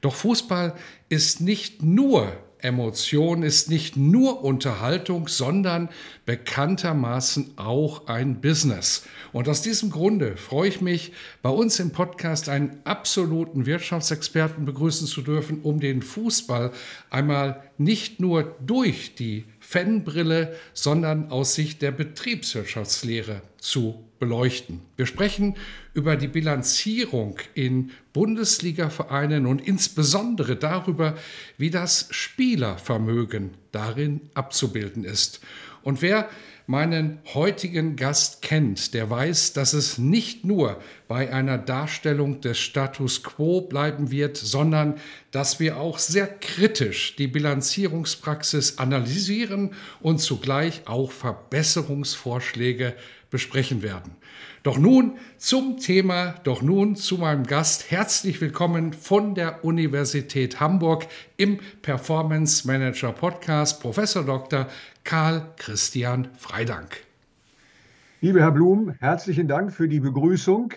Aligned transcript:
Doch 0.02 0.16
Fußball 0.16 0.76
ist 1.09 1.42
nicht 1.42 1.84
nur 1.84 2.31
Emotion, 2.61 3.44
ist 3.44 3.70
nicht 3.70 3.95
nur 3.95 4.44
Unterhaltung, 4.44 5.28
sondern 5.28 5.89
bekanntermaßen 6.26 7.53
auch 7.58 8.08
ein 8.08 8.42
Business. 8.42 9.03
Und 9.31 9.48
aus 9.48 9.61
diesem 9.61 9.92
Grunde 9.92 10.36
freue 10.36 10.67
ich 10.67 10.81
mich, 10.81 11.14
bei 11.42 11.50
uns 11.50 11.80
im 11.80 11.92
Podcast 11.92 12.50
einen 12.50 12.81
absoluten 12.83 13.66
Wirtschaftsexperten 13.66 14.66
begrüßen 14.66 15.08
zu 15.08 15.22
dürfen, 15.22 15.61
um 15.61 15.80
den 15.80 16.02
Fußball 16.02 16.72
einmal 17.09 17.64
nicht 17.78 18.20
nur 18.20 18.56
durch 18.66 19.16
die 19.16 19.45
Fanbrille, 19.59 20.56
sondern 20.73 21.31
aus 21.31 21.56
Sicht 21.56 21.81
der 21.81 21.92
Betriebswirtschaftslehre 21.92 23.42
zu 23.58 24.04
beleuchten. 24.20 24.81
Wir 24.98 25.06
sprechen 25.06 25.56
über 25.94 26.16
die 26.16 26.28
Bilanzierung 26.28 27.38
in 27.53 27.92
Bundesliga-Vereinen 28.14 29.45
und 29.45 29.66
insbesondere 29.66 30.56
darüber, 30.56 31.16
wie 31.58 31.70
das 31.70 32.08
Spielervermögen 32.11 33.52
darin 33.72 34.22
abzubilden 34.34 35.03
ist. 35.03 35.39
Und 35.84 36.02
wer 36.02 36.30
meinen 36.70 37.17
heutigen 37.34 37.95
Gast 37.95 38.44
kennt, 38.44 38.94
der 38.94 39.09
weiß, 39.09 39.53
dass 39.53 39.73
es 39.73 39.98
nicht 39.98 40.45
nur 40.45 40.80
bei 41.08 41.33
einer 41.33 41.58
Darstellung 41.58 42.42
des 42.42 42.59
Status 42.59 43.23
quo 43.23 43.61
bleiben 43.61 44.11
wird, 44.11 44.38
sondern 44.38 45.00
dass 45.31 45.59
wir 45.59 45.78
auch 45.78 45.98
sehr 45.98 46.28
kritisch 46.28 47.16
die 47.16 47.26
Bilanzierungspraxis 47.26 48.78
analysieren 48.78 49.72
und 50.00 50.20
zugleich 50.20 50.83
auch 50.86 51.11
Verbesserungsvorschläge 51.11 52.94
besprechen 53.30 53.82
werden. 53.84 54.16
Doch 54.64 54.78
nun 54.78 55.18
zum 55.38 55.78
Thema, 55.78 56.36
doch 56.44 56.62
nun 56.62 56.96
zu 56.96 57.18
meinem 57.18 57.46
Gast. 57.46 57.92
Herzlich 57.92 58.42
willkommen 58.42 58.92
von 58.94 59.36
der 59.36 59.64
Universität 59.64 60.60
Hamburg 60.60 61.08
im 61.38 61.60
Performance 61.82 62.68
Manager 62.68 63.14
Podcast, 63.14 63.82
Professor 63.82 64.26
Dr. 64.26 64.68
Karl 65.04 65.54
Christian 65.58 66.30
Freidank. 66.38 67.04
Lieber 68.22 68.42
Herr 68.42 68.52
Blum, 68.52 68.94
herzlichen 69.00 69.48
Dank 69.48 69.72
für 69.72 69.88
die 69.88 70.02
Begrüßung. 70.02 70.73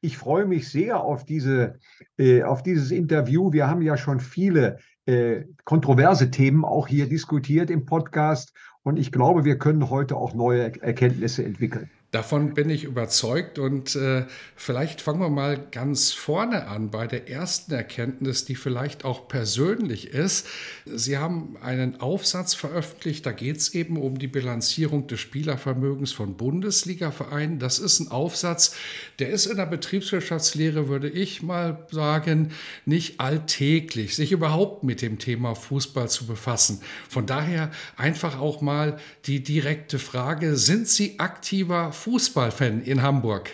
Ich 0.00 0.16
freue 0.16 0.46
mich 0.46 0.68
sehr 0.68 1.00
auf, 1.00 1.24
diese, 1.24 1.78
äh, 2.16 2.42
auf 2.42 2.62
dieses 2.62 2.90
Interview. 2.90 3.52
Wir 3.52 3.68
haben 3.68 3.82
ja 3.82 3.96
schon 3.96 4.18
viele 4.18 4.78
äh, 5.06 5.44
kontroverse 5.64 6.30
Themen 6.30 6.64
auch 6.64 6.88
hier 6.88 7.08
diskutiert 7.08 7.70
im 7.70 7.84
Podcast 7.84 8.52
und 8.82 8.98
ich 8.98 9.12
glaube, 9.12 9.44
wir 9.44 9.58
können 9.58 9.90
heute 9.90 10.16
auch 10.16 10.34
neue 10.34 10.80
Erkenntnisse 10.82 11.44
entwickeln. 11.44 11.90
Davon 12.10 12.54
bin 12.54 12.70
ich 12.70 12.82
überzeugt 12.82 13.60
und 13.60 13.94
äh, 13.94 14.24
vielleicht 14.56 15.00
fangen 15.00 15.20
wir 15.20 15.28
mal 15.28 15.64
ganz 15.70 16.10
vorne 16.10 16.66
an 16.66 16.90
bei 16.90 17.06
der 17.06 17.30
ersten 17.30 17.72
Erkenntnis, 17.72 18.44
die 18.44 18.56
vielleicht 18.56 19.04
auch 19.04 19.28
persönlich 19.28 20.08
ist. 20.08 20.48
Sie 20.86 21.18
haben 21.18 21.56
einen 21.62 22.00
Aufsatz 22.00 22.54
veröffentlicht, 22.54 23.24
da 23.26 23.30
geht 23.30 23.58
es 23.58 23.74
eben 23.74 23.96
um 23.96 24.18
die 24.18 24.26
Bilanzierung 24.26 25.06
des 25.06 25.20
Spielervermögens 25.20 26.10
von 26.10 26.36
Bundesliga-Vereinen. 26.36 27.60
Das 27.60 27.78
ist 27.78 28.00
ein 28.00 28.08
Aufsatz, 28.08 28.74
der 29.20 29.30
ist 29.30 29.46
in 29.46 29.56
der 29.56 29.66
Betriebswirtschaftslehre, 29.66 30.88
würde 30.88 31.08
ich 31.08 31.44
mal 31.44 31.86
sagen, 31.92 32.50
nicht 32.86 33.20
alltäglich, 33.20 34.16
sich 34.16 34.32
überhaupt 34.32 34.82
mit 34.82 35.00
dem 35.00 35.20
Thema 35.20 35.54
Fußball 35.54 36.08
zu 36.08 36.26
befassen. 36.26 36.80
Von 37.08 37.26
daher 37.26 37.70
einfach 37.96 38.40
auch 38.40 38.60
mal 38.60 38.98
die 39.26 39.44
direkte 39.44 40.00
Frage, 40.00 40.56
sind 40.56 40.88
Sie 40.88 41.20
aktiver 41.20 41.92
Fußballfan 42.00 42.82
in 42.82 43.02
Hamburg? 43.02 43.50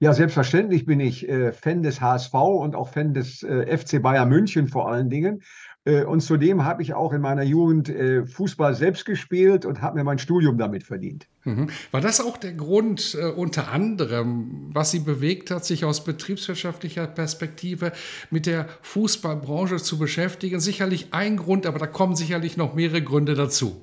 Ja, 0.00 0.14
selbstverständlich 0.14 0.86
bin 0.86 1.00
ich 1.00 1.28
äh, 1.28 1.52
Fan 1.52 1.82
des 1.82 2.00
HSV 2.00 2.32
und 2.34 2.74
auch 2.74 2.88
Fan 2.88 3.12
des 3.14 3.42
äh, 3.42 3.76
FC 3.76 4.02
Bayern 4.02 4.30
München 4.30 4.66
vor 4.66 4.90
allen 4.90 5.10
Dingen. 5.10 5.42
Äh, 5.84 6.04
und 6.04 6.20
zudem 6.22 6.64
habe 6.64 6.82
ich 6.82 6.94
auch 6.94 7.12
in 7.12 7.20
meiner 7.20 7.42
Jugend 7.42 7.90
äh, 7.90 8.24
Fußball 8.26 8.74
selbst 8.74 9.04
gespielt 9.04 9.66
und 9.66 9.82
habe 9.82 9.98
mir 9.98 10.04
mein 10.04 10.18
Studium 10.18 10.56
damit 10.56 10.82
verdient. 10.82 11.28
Mhm. 11.44 11.68
War 11.90 12.00
das 12.00 12.20
auch 12.20 12.38
der 12.38 12.54
Grund 12.54 13.16
äh, 13.20 13.26
unter 13.26 13.70
anderem, 13.70 14.70
was 14.72 14.90
Sie 14.90 15.00
bewegt 15.00 15.50
hat, 15.50 15.64
sich 15.66 15.84
aus 15.84 16.04
betriebswirtschaftlicher 16.04 17.06
Perspektive 17.06 17.92
mit 18.30 18.46
der 18.46 18.68
Fußballbranche 18.80 19.76
zu 19.76 19.98
beschäftigen? 19.98 20.58
Sicherlich 20.58 21.12
ein 21.12 21.36
Grund, 21.36 21.66
aber 21.66 21.78
da 21.78 21.86
kommen 21.86 22.16
sicherlich 22.16 22.56
noch 22.56 22.74
mehrere 22.74 23.02
Gründe 23.02 23.34
dazu. 23.34 23.80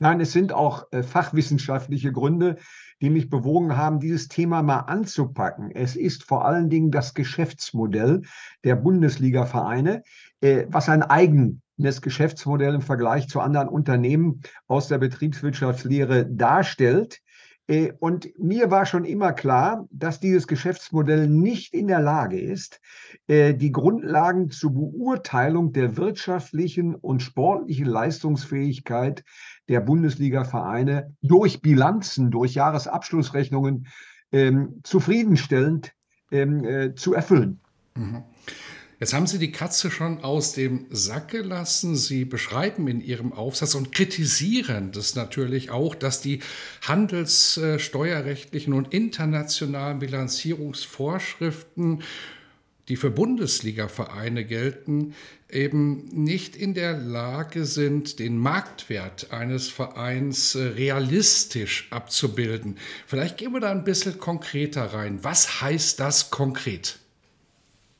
Nein, 0.00 0.20
es 0.20 0.32
sind 0.32 0.52
auch 0.52 0.90
äh, 0.92 1.02
fachwissenschaftliche 1.02 2.10
Gründe 2.10 2.56
die 3.00 3.10
mich 3.10 3.30
bewogen 3.30 3.76
haben, 3.76 4.00
dieses 4.00 4.28
Thema 4.28 4.62
mal 4.62 4.80
anzupacken. 4.80 5.70
Es 5.70 5.96
ist 5.96 6.24
vor 6.24 6.44
allen 6.44 6.68
Dingen 6.68 6.90
das 6.90 7.14
Geschäftsmodell 7.14 8.22
der 8.64 8.76
Bundesliga-Vereine, 8.76 10.02
äh, 10.40 10.66
was 10.68 10.88
ein 10.88 11.02
eigenes 11.02 12.02
Geschäftsmodell 12.02 12.74
im 12.74 12.82
Vergleich 12.82 13.28
zu 13.28 13.40
anderen 13.40 13.68
Unternehmen 13.68 14.42
aus 14.66 14.88
der 14.88 14.98
Betriebswirtschaftslehre 14.98 16.26
darstellt. 16.26 17.20
Äh, 17.70 17.92
und 18.00 18.36
mir 18.38 18.70
war 18.70 18.84
schon 18.84 19.04
immer 19.04 19.32
klar, 19.32 19.86
dass 19.90 20.18
dieses 20.18 20.46
Geschäftsmodell 20.46 21.28
nicht 21.28 21.72
in 21.72 21.86
der 21.86 22.00
Lage 22.00 22.38
ist, 22.38 22.80
äh, 23.28 23.54
die 23.54 23.70
Grundlagen 23.72 24.50
zur 24.50 24.72
Beurteilung 24.72 25.72
der 25.72 25.96
wirtschaftlichen 25.96 26.94
und 26.96 27.22
sportlichen 27.22 27.86
Leistungsfähigkeit 27.86 29.24
der 29.70 29.80
Bundesliga-Vereine 29.80 31.14
durch 31.22 31.62
Bilanzen, 31.62 32.30
durch 32.32 32.54
Jahresabschlussrechnungen 32.54 33.86
ähm, 34.32 34.80
zufriedenstellend 34.82 35.92
ähm, 36.32 36.64
äh, 36.64 36.96
zu 36.96 37.14
erfüllen. 37.14 37.60
Mhm. 37.94 38.24
Jetzt 38.98 39.14
haben 39.14 39.28
Sie 39.28 39.38
die 39.38 39.52
Katze 39.52 39.90
schon 39.90 40.24
aus 40.24 40.52
dem 40.52 40.84
Sack 40.90 41.28
gelassen. 41.28 41.96
Sie 41.96 42.26
beschreiben 42.26 42.86
in 42.88 43.00
Ihrem 43.00 43.32
Aufsatz 43.32 43.76
und 43.76 43.92
kritisieren 43.92 44.90
das 44.92 45.14
natürlich 45.14 45.70
auch, 45.70 45.94
dass 45.94 46.20
die 46.20 46.40
handelssteuerrechtlichen 46.82 48.74
und 48.74 48.92
internationalen 48.92 50.00
Bilanzierungsvorschriften 50.00 52.02
die 52.90 52.96
für 52.96 53.10
Bundesliga-Vereine 53.10 54.44
gelten, 54.44 55.14
eben 55.48 56.06
nicht 56.06 56.56
in 56.56 56.74
der 56.74 56.92
Lage 56.92 57.64
sind, 57.64 58.18
den 58.18 58.36
Marktwert 58.36 59.32
eines 59.32 59.68
Vereins 59.68 60.56
äh, 60.56 60.62
realistisch 60.62 61.88
abzubilden. 61.92 62.76
Vielleicht 63.06 63.36
gehen 63.36 63.52
wir 63.52 63.60
da 63.60 63.70
ein 63.70 63.84
bisschen 63.84 64.18
konkreter 64.18 64.92
rein. 64.92 65.20
Was 65.22 65.62
heißt 65.62 66.00
das 66.00 66.30
konkret? 66.30 66.98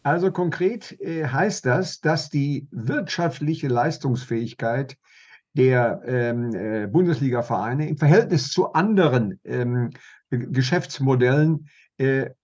Also 0.02 0.32
konkret 0.32 1.00
äh, 1.00 1.24
heißt 1.26 1.66
das, 1.66 2.00
dass 2.00 2.28
die 2.28 2.66
wirtschaftliche 2.72 3.68
Leistungsfähigkeit 3.68 4.96
der 5.54 6.02
ähm, 6.04 6.52
äh, 6.52 6.88
Bundesliga-Vereine 6.88 7.88
im 7.88 7.96
Verhältnis 7.96 8.50
zu 8.50 8.72
anderen 8.72 9.38
ähm, 9.44 9.90
Geschäftsmodellen 10.30 11.68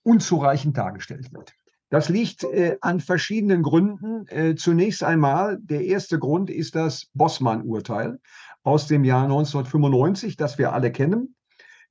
unzureichend 0.02 0.76
dargestellt 0.76 1.32
wird. 1.32 1.54
Das 1.88 2.08
liegt 2.08 2.42
äh, 2.44 2.76
an 2.80 3.00
verschiedenen 3.00 3.62
Gründen. 3.62 4.26
Äh, 4.28 4.56
zunächst 4.56 5.04
einmal, 5.04 5.58
der 5.60 5.84
erste 5.84 6.18
Grund 6.18 6.50
ist 6.50 6.74
das 6.74 7.06
Bossmann-Urteil 7.14 8.18
aus 8.64 8.88
dem 8.88 9.04
Jahr 9.04 9.24
1995, 9.24 10.36
das 10.36 10.58
wir 10.58 10.72
alle 10.72 10.90
kennen. 10.90 11.36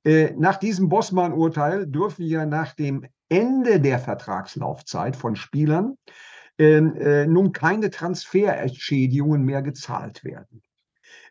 Äh, 0.04 0.34
nach 0.36 0.58
diesem 0.58 0.88
Bossmann-Urteil 0.88 1.86
dürfen 1.86 2.26
ja 2.26 2.44
nach 2.44 2.74
dem 2.74 3.06
Ende 3.28 3.80
der 3.80 3.98
Vertragslaufzeit 3.98 5.16
von 5.16 5.34
Spielern 5.34 5.96
ähm, 6.58 6.94
äh, 6.96 7.26
nun 7.26 7.52
keine 7.52 7.90
Transferentschädigungen 7.90 9.42
mehr 9.42 9.62
gezahlt 9.62 10.24
werden. 10.24 10.62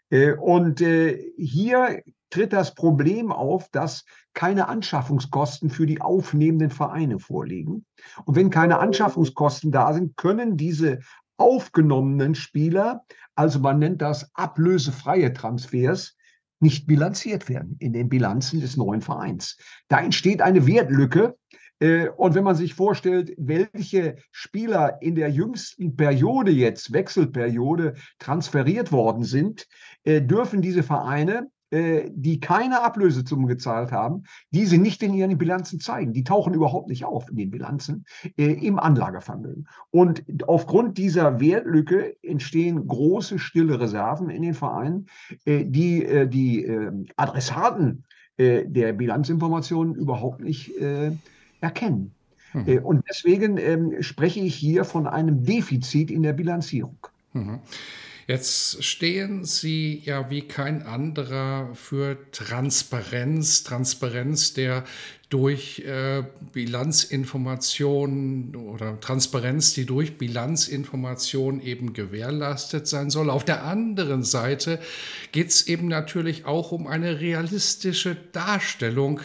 Äh, 0.10 0.34
und 0.34 0.82
äh, 0.82 1.32
hier 1.38 2.04
tritt 2.30 2.54
das 2.54 2.76
Problem 2.76 3.32
auf, 3.32 3.70
dass 3.70 4.06
keine 4.36 4.68
Anschaffungskosten 4.68 5.72
für 5.72 5.88
die 5.88 6.02
aufnehmenden 6.02 6.70
Vereine 6.70 7.18
vorliegen. 7.18 7.86
Und 8.26 8.36
wenn 8.36 8.52
keine 8.52 8.78
Anschaffungskosten 8.78 9.72
da 9.72 9.94
sind, 9.94 10.16
können 10.18 10.58
diese 10.58 11.00
aufgenommenen 11.38 12.36
Spieler, 12.36 13.04
also 13.34 13.60
man 13.60 13.80
nennt 13.80 14.02
das 14.02 14.30
ablösefreie 14.36 15.34
Transfers, 15.34 16.16
nicht 16.60 16.86
bilanziert 16.88 17.50
werden 17.50 17.76
in 17.80 17.94
den 17.94 18.10
Bilanzen 18.10 18.62
des 18.62 18.78
neuen 18.78 19.02
Vereins. 19.02 19.58
Da 19.88 20.00
entsteht 20.00 20.42
eine 20.42 20.68
Wertlücke. 20.68 21.36
Äh, 21.80 22.10
und 22.10 22.36
wenn 22.36 22.46
man 22.46 22.56
sich 22.56 22.74
vorstellt, 22.74 23.34
welche 23.38 24.16
Spieler 24.32 25.02
in 25.02 25.16
der 25.16 25.30
jüngsten 25.30 25.96
Periode 25.96 26.52
jetzt, 26.52 26.94
Wechselperiode, 26.94 27.96
transferiert 28.20 28.92
worden 28.92 29.24
sind, 29.24 29.68
äh, 30.04 30.22
dürfen 30.22 30.62
diese 30.62 30.84
Vereine 30.84 31.50
die 32.10 32.40
keine 32.40 32.84
Ablösesumme 32.84 33.48
gezahlt 33.48 33.92
haben, 33.92 34.24
diese 34.52 34.78
nicht 34.78 35.04
in 35.04 35.14
ihren 35.14 35.38
Bilanzen 35.38 35.80
zeigen. 35.80 36.14
Die 36.14 36.24
tauchen 36.24 36.54
überhaupt 36.54 36.88
nicht 36.88 37.06
auf 37.06 37.30
in 37.30 37.38
den 37.38 37.52
Bilanzen 37.52 38.06
äh, 38.38 38.54
im 38.54 38.80
Anlagevermögen. 38.80 39.68
Und 39.92 40.24
aufgrund 40.48 40.98
dieser 40.98 41.40
Wertlücke 41.40 42.16
entstehen 42.24 42.88
große 42.88 43.40
stille 43.40 43.80
Reserven 43.80 44.30
in 44.30 44.42
den 44.42 44.54
Vereinen, 44.54 45.08
äh, 45.46 45.66
die 45.66 46.06
äh, 46.06 46.28
die 46.28 46.64
ähm, 46.64 47.08
Adressaten 47.16 48.04
äh, 48.38 48.66
der 48.66 48.94
Bilanzinformationen 48.94 49.96
überhaupt 49.96 50.42
nicht 50.42 50.78
äh, 50.78 51.12
erkennen. 51.62 52.12
Mhm. 52.54 52.86
und 52.86 53.04
deswegen 53.10 53.58
ähm, 53.58 54.02
spreche 54.02 54.40
ich 54.40 54.56
hier 54.56 54.86
von 54.86 55.08
einem 55.08 55.44
Defizit 55.44 56.10
in 56.10 56.24
der 56.24 56.32
Bilanzierung. 56.32 56.98
Mhm. 57.34 57.60
Jetzt 58.28 58.84
stehen 58.84 59.46
Sie 59.46 60.02
ja 60.04 60.32
wie 60.32 60.42
kein 60.42 60.82
anderer 60.82 61.76
für 61.76 62.18
Transparenz, 62.32 63.64
Transparenz 63.64 64.54
der 64.54 64.84
durch 65.36 65.80
äh, 65.80 66.24
Bilanzinformationen 66.54 68.56
oder 68.56 68.98
Transparenz, 69.02 69.74
die 69.74 69.86
durch 69.86 70.18
Bilanzinformationen 70.18 71.62
eben 71.62 71.92
gewährleistet 71.92 72.88
sein 72.88 73.10
soll. 73.10 73.30
Auf 73.30 73.44
der 73.44 73.66
anderen 73.66 74.24
Seite 74.24 74.80
geht 75.34 75.50
es 75.50 75.68
eben 75.68 75.90
natürlich 75.90 76.46
auch 76.46 76.72
um 76.72 76.88
eine 76.88 77.20
realistische 77.20 78.16
Darstellung 78.32 79.20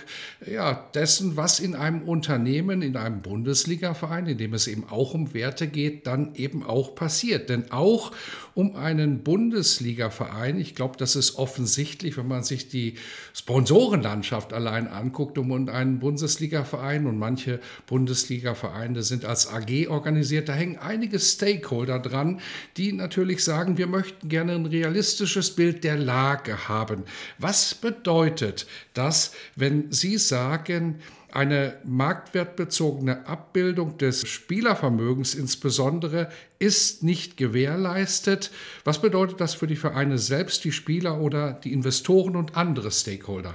ja, 0.50 0.90
dessen, 0.94 1.36
was 1.36 1.60
in 1.60 1.76
einem 1.76 2.02
Unternehmen, 2.02 2.82
in 2.82 2.96
einem 2.96 3.22
Bundesligaverein, 3.22 4.26
in 4.26 4.36
dem 4.36 4.52
es 4.52 4.66
eben 4.66 4.88
auch 4.90 5.14
um 5.14 5.32
Werte 5.32 5.68
geht, 5.68 6.08
dann 6.08 6.34
eben 6.34 6.64
auch 6.64 6.96
passiert. 6.96 7.50
Denn 7.50 7.70
auch 7.70 8.10
um 8.54 8.74
einen 8.74 9.22
Bundesligaverein, 9.22 10.58
ich 10.58 10.74
glaube, 10.74 10.96
das 10.98 11.14
ist 11.14 11.36
offensichtlich, 11.36 12.16
wenn 12.16 12.26
man 12.26 12.42
sich 12.42 12.68
die 12.68 12.94
Sponsorenlandschaft 13.32 14.52
allein 14.52 14.88
anguckt, 14.88 15.38
um 15.38 15.68
einen 15.68 15.99
Bundesliga-Verein 16.00 17.06
und 17.06 17.18
manche 17.18 17.60
Bundesliga-Vereine 17.86 19.02
sind 19.02 19.24
als 19.24 19.46
AG 19.48 19.88
organisiert. 19.88 20.48
Da 20.48 20.54
hängen 20.54 20.78
einige 20.78 21.18
Stakeholder 21.18 21.98
dran, 21.98 22.40
die 22.76 22.92
natürlich 22.92 23.44
sagen, 23.44 23.78
wir 23.78 23.86
möchten 23.86 24.28
gerne 24.28 24.54
ein 24.54 24.66
realistisches 24.66 25.54
Bild 25.54 25.84
der 25.84 25.96
Lage 25.96 26.68
haben. 26.68 27.04
Was 27.38 27.74
bedeutet 27.74 28.66
das, 28.94 29.32
wenn 29.54 29.92
Sie 29.92 30.18
sagen, 30.18 31.00
eine 31.32 31.76
marktwertbezogene 31.84 33.26
Abbildung 33.26 33.98
des 33.98 34.26
Spielervermögens 34.28 35.34
insbesondere 35.34 36.28
ist 36.58 37.02
nicht 37.02 37.36
gewährleistet. 37.36 38.50
Was 38.84 39.00
bedeutet 39.00 39.40
das 39.40 39.54
für 39.54 39.66
die 39.66 39.76
Vereine 39.76 40.18
selbst, 40.18 40.64
die 40.64 40.72
Spieler 40.72 41.20
oder 41.20 41.52
die 41.52 41.72
Investoren 41.72 42.36
und 42.36 42.56
andere 42.56 42.90
Stakeholder? 42.90 43.54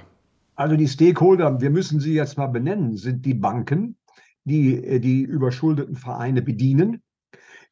Also 0.55 0.75
die 0.75 0.87
Stakeholder, 0.87 1.59
wir 1.61 1.69
müssen 1.69 1.99
sie 1.99 2.13
jetzt 2.13 2.37
mal 2.37 2.47
benennen, 2.47 2.97
sind 2.97 3.25
die 3.25 3.33
Banken, 3.33 3.97
die 4.43 4.75
äh, 4.75 4.99
die 4.99 5.21
überschuldeten 5.21 5.95
Vereine 5.95 6.41
bedienen, 6.41 7.01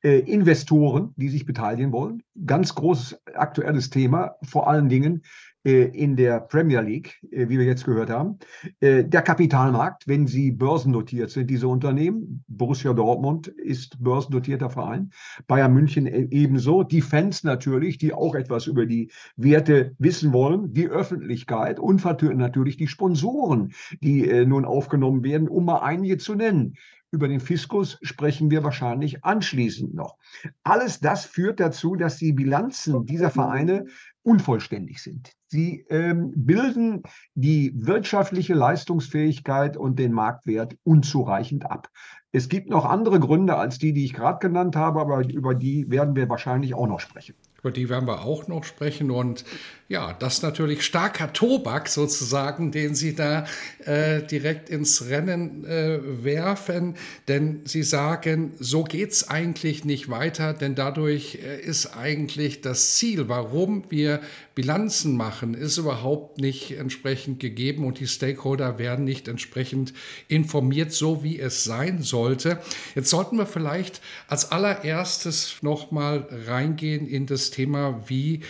äh, 0.03 0.19
Investoren, 0.19 1.13
die 1.15 1.29
sich 1.29 1.45
beteiligen 1.45 1.91
wollen. 1.91 2.23
Ganz 2.45 2.75
großes 2.75 3.21
aktuelles 3.33 3.89
Thema, 3.89 4.35
vor 4.43 4.67
allen 4.67 4.89
Dingen 4.89 5.23
in 5.71 6.15
der 6.15 6.41
Premier 6.41 6.81
League, 6.81 7.19
äh, 7.31 7.47
wie 7.47 7.57
wir 7.57 7.65
jetzt 7.65 7.85
gehört 7.85 8.09
haben. 8.09 8.37
Äh, 8.81 9.05
der 9.05 9.21
Kapitalmarkt, 9.21 10.07
wenn 10.07 10.27
sie 10.27 10.51
börsennotiert 10.51 11.29
sind, 11.31 11.49
diese 11.49 11.69
Unternehmen, 11.69 12.43
Borussia 12.47 12.93
Dortmund 12.93 13.47
ist 13.47 14.03
börsennotierter 14.03 14.69
Verein, 14.69 15.11
Bayern 15.47 15.73
München 15.73 16.05
ebenso, 16.05 16.83
die 16.83 17.01
Fans 17.01 17.43
natürlich, 17.43 17.97
die 17.97 18.13
auch 18.13 18.35
etwas 18.35 18.67
über 18.67 18.85
die 18.85 19.09
Werte 19.37 19.95
wissen 19.99 20.33
wollen, 20.33 20.73
die 20.73 20.87
Öffentlichkeit 20.87 21.79
und 21.79 22.03
natürlich 22.35 22.75
die 22.77 22.87
Sponsoren, 22.87 23.73
die 24.01 24.45
nun 24.45 24.65
aufgenommen 24.65 25.23
werden, 25.23 25.47
um 25.47 25.65
mal 25.65 25.79
einige 25.79 26.17
zu 26.17 26.35
nennen. 26.35 26.75
Über 27.11 27.27
den 27.27 27.39
Fiskus 27.39 27.99
sprechen 28.01 28.49
wir 28.49 28.63
wahrscheinlich 28.63 29.23
anschließend 29.23 29.93
noch. 29.93 30.17
Alles 30.63 30.99
das 30.99 31.25
führt 31.25 31.59
dazu, 31.59 31.95
dass 31.95 32.17
die 32.17 32.33
Bilanzen 32.33 33.05
dieser 33.05 33.29
Vereine 33.29 33.85
unvollständig 34.23 35.01
sind. 35.01 35.31
Sie 35.53 35.85
ähm, 35.91 36.33
bilden 36.35 37.03
die 37.35 37.71
wirtschaftliche 37.75 38.55
Leistungsfähigkeit 38.55 39.77
und 39.77 39.99
den 39.99 40.11
Marktwert 40.11 40.75
unzureichend 40.83 41.69
ab. 41.69 41.91
Es 42.31 42.49
gibt 42.49 42.71
noch 42.71 42.85
andere 42.85 43.19
Gründe 43.19 43.55
als 43.57 43.77
die, 43.77 43.93
die 43.93 44.05
ich 44.05 44.15
gerade 44.15 44.39
genannt 44.39 44.75
habe, 44.75 44.99
aber 44.99 45.23
über 45.29 45.53
die 45.53 45.91
werden 45.91 46.15
wir 46.15 46.27
wahrscheinlich 46.27 46.73
auch 46.73 46.87
noch 46.87 46.99
sprechen. 46.99 47.35
Über 47.59 47.71
die 47.71 47.87
werden 47.87 48.07
wir 48.07 48.25
auch 48.25 48.47
noch 48.47 48.63
sprechen. 48.63 49.11
Und 49.11 49.45
ja, 49.87 50.13
das 50.13 50.41
natürlich 50.41 50.83
starker 50.83 51.31
Tobak 51.31 51.87
sozusagen, 51.87 52.71
den 52.71 52.95
Sie 52.95 53.15
da 53.15 53.45
äh, 53.85 54.23
direkt 54.23 54.69
ins 54.69 55.07
Rennen 55.07 55.63
äh, 55.63 55.99
werfen. 56.23 56.95
Denn 57.27 57.61
Sie 57.65 57.83
sagen, 57.83 58.53
so 58.59 58.83
geht 58.83 59.11
es 59.11 59.29
eigentlich 59.29 59.85
nicht 59.85 60.09
weiter, 60.09 60.53
denn 60.53 60.73
dadurch 60.73 61.35
äh, 61.35 61.61
ist 61.61 61.95
eigentlich 61.95 62.61
das 62.61 62.95
Ziel, 62.95 63.29
warum 63.29 63.83
wir 63.89 64.21
Bilanzen 64.55 65.15
machen, 65.15 65.42
ist 65.53 65.77
überhaupt 65.77 66.37
nicht 66.39 66.71
entsprechend 66.71 67.39
gegeben 67.39 67.85
und 67.85 67.99
die 67.99 68.07
Stakeholder 68.07 68.79
werden 68.79 69.03
nicht 69.03 69.27
entsprechend 69.27 69.93
informiert, 70.27 70.93
so 70.93 71.23
wie 71.23 71.39
es 71.39 71.63
sein 71.63 72.01
sollte. 72.01 72.59
Jetzt 72.95 73.09
sollten 73.09 73.37
wir 73.37 73.45
vielleicht 73.45 74.01
als 74.27 74.51
allererstes 74.51 75.57
nochmal 75.61 76.27
reingehen 76.47 77.05
in 77.07 77.25
das 77.25 77.51
Thema, 77.51 78.03
wie 78.07 78.41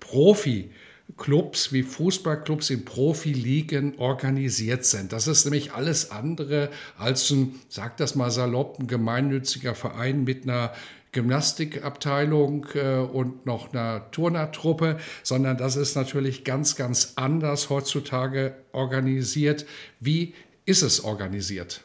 Profi 0.00 0.70
Clubs 1.16 1.72
wie 1.72 1.82
Fußballclubs 1.82 2.70
in 2.70 2.84
Profiligen 2.84 3.98
organisiert 3.98 4.84
sind. 4.84 5.12
Das 5.12 5.26
ist 5.26 5.44
nämlich 5.46 5.72
alles 5.72 6.10
andere 6.10 6.70
als 6.98 7.30
ein, 7.30 7.54
sag 7.68 7.96
das 7.96 8.14
mal 8.14 8.30
salopp, 8.30 8.78
ein 8.78 8.86
gemeinnütziger 8.86 9.74
Verein 9.74 10.24
mit 10.24 10.44
einer 10.44 10.72
Gymnastikabteilung 11.18 12.66
äh, 12.74 12.98
und 12.98 13.44
noch 13.44 13.72
einer 13.72 14.08
Turnertruppe, 14.12 14.98
sondern 15.24 15.56
das 15.56 15.74
ist 15.74 15.96
natürlich 15.96 16.44
ganz, 16.44 16.76
ganz 16.76 17.14
anders 17.16 17.70
heutzutage 17.70 18.54
organisiert. 18.70 19.66
Wie 19.98 20.34
ist 20.64 20.82
es 20.82 21.02
organisiert? 21.02 21.82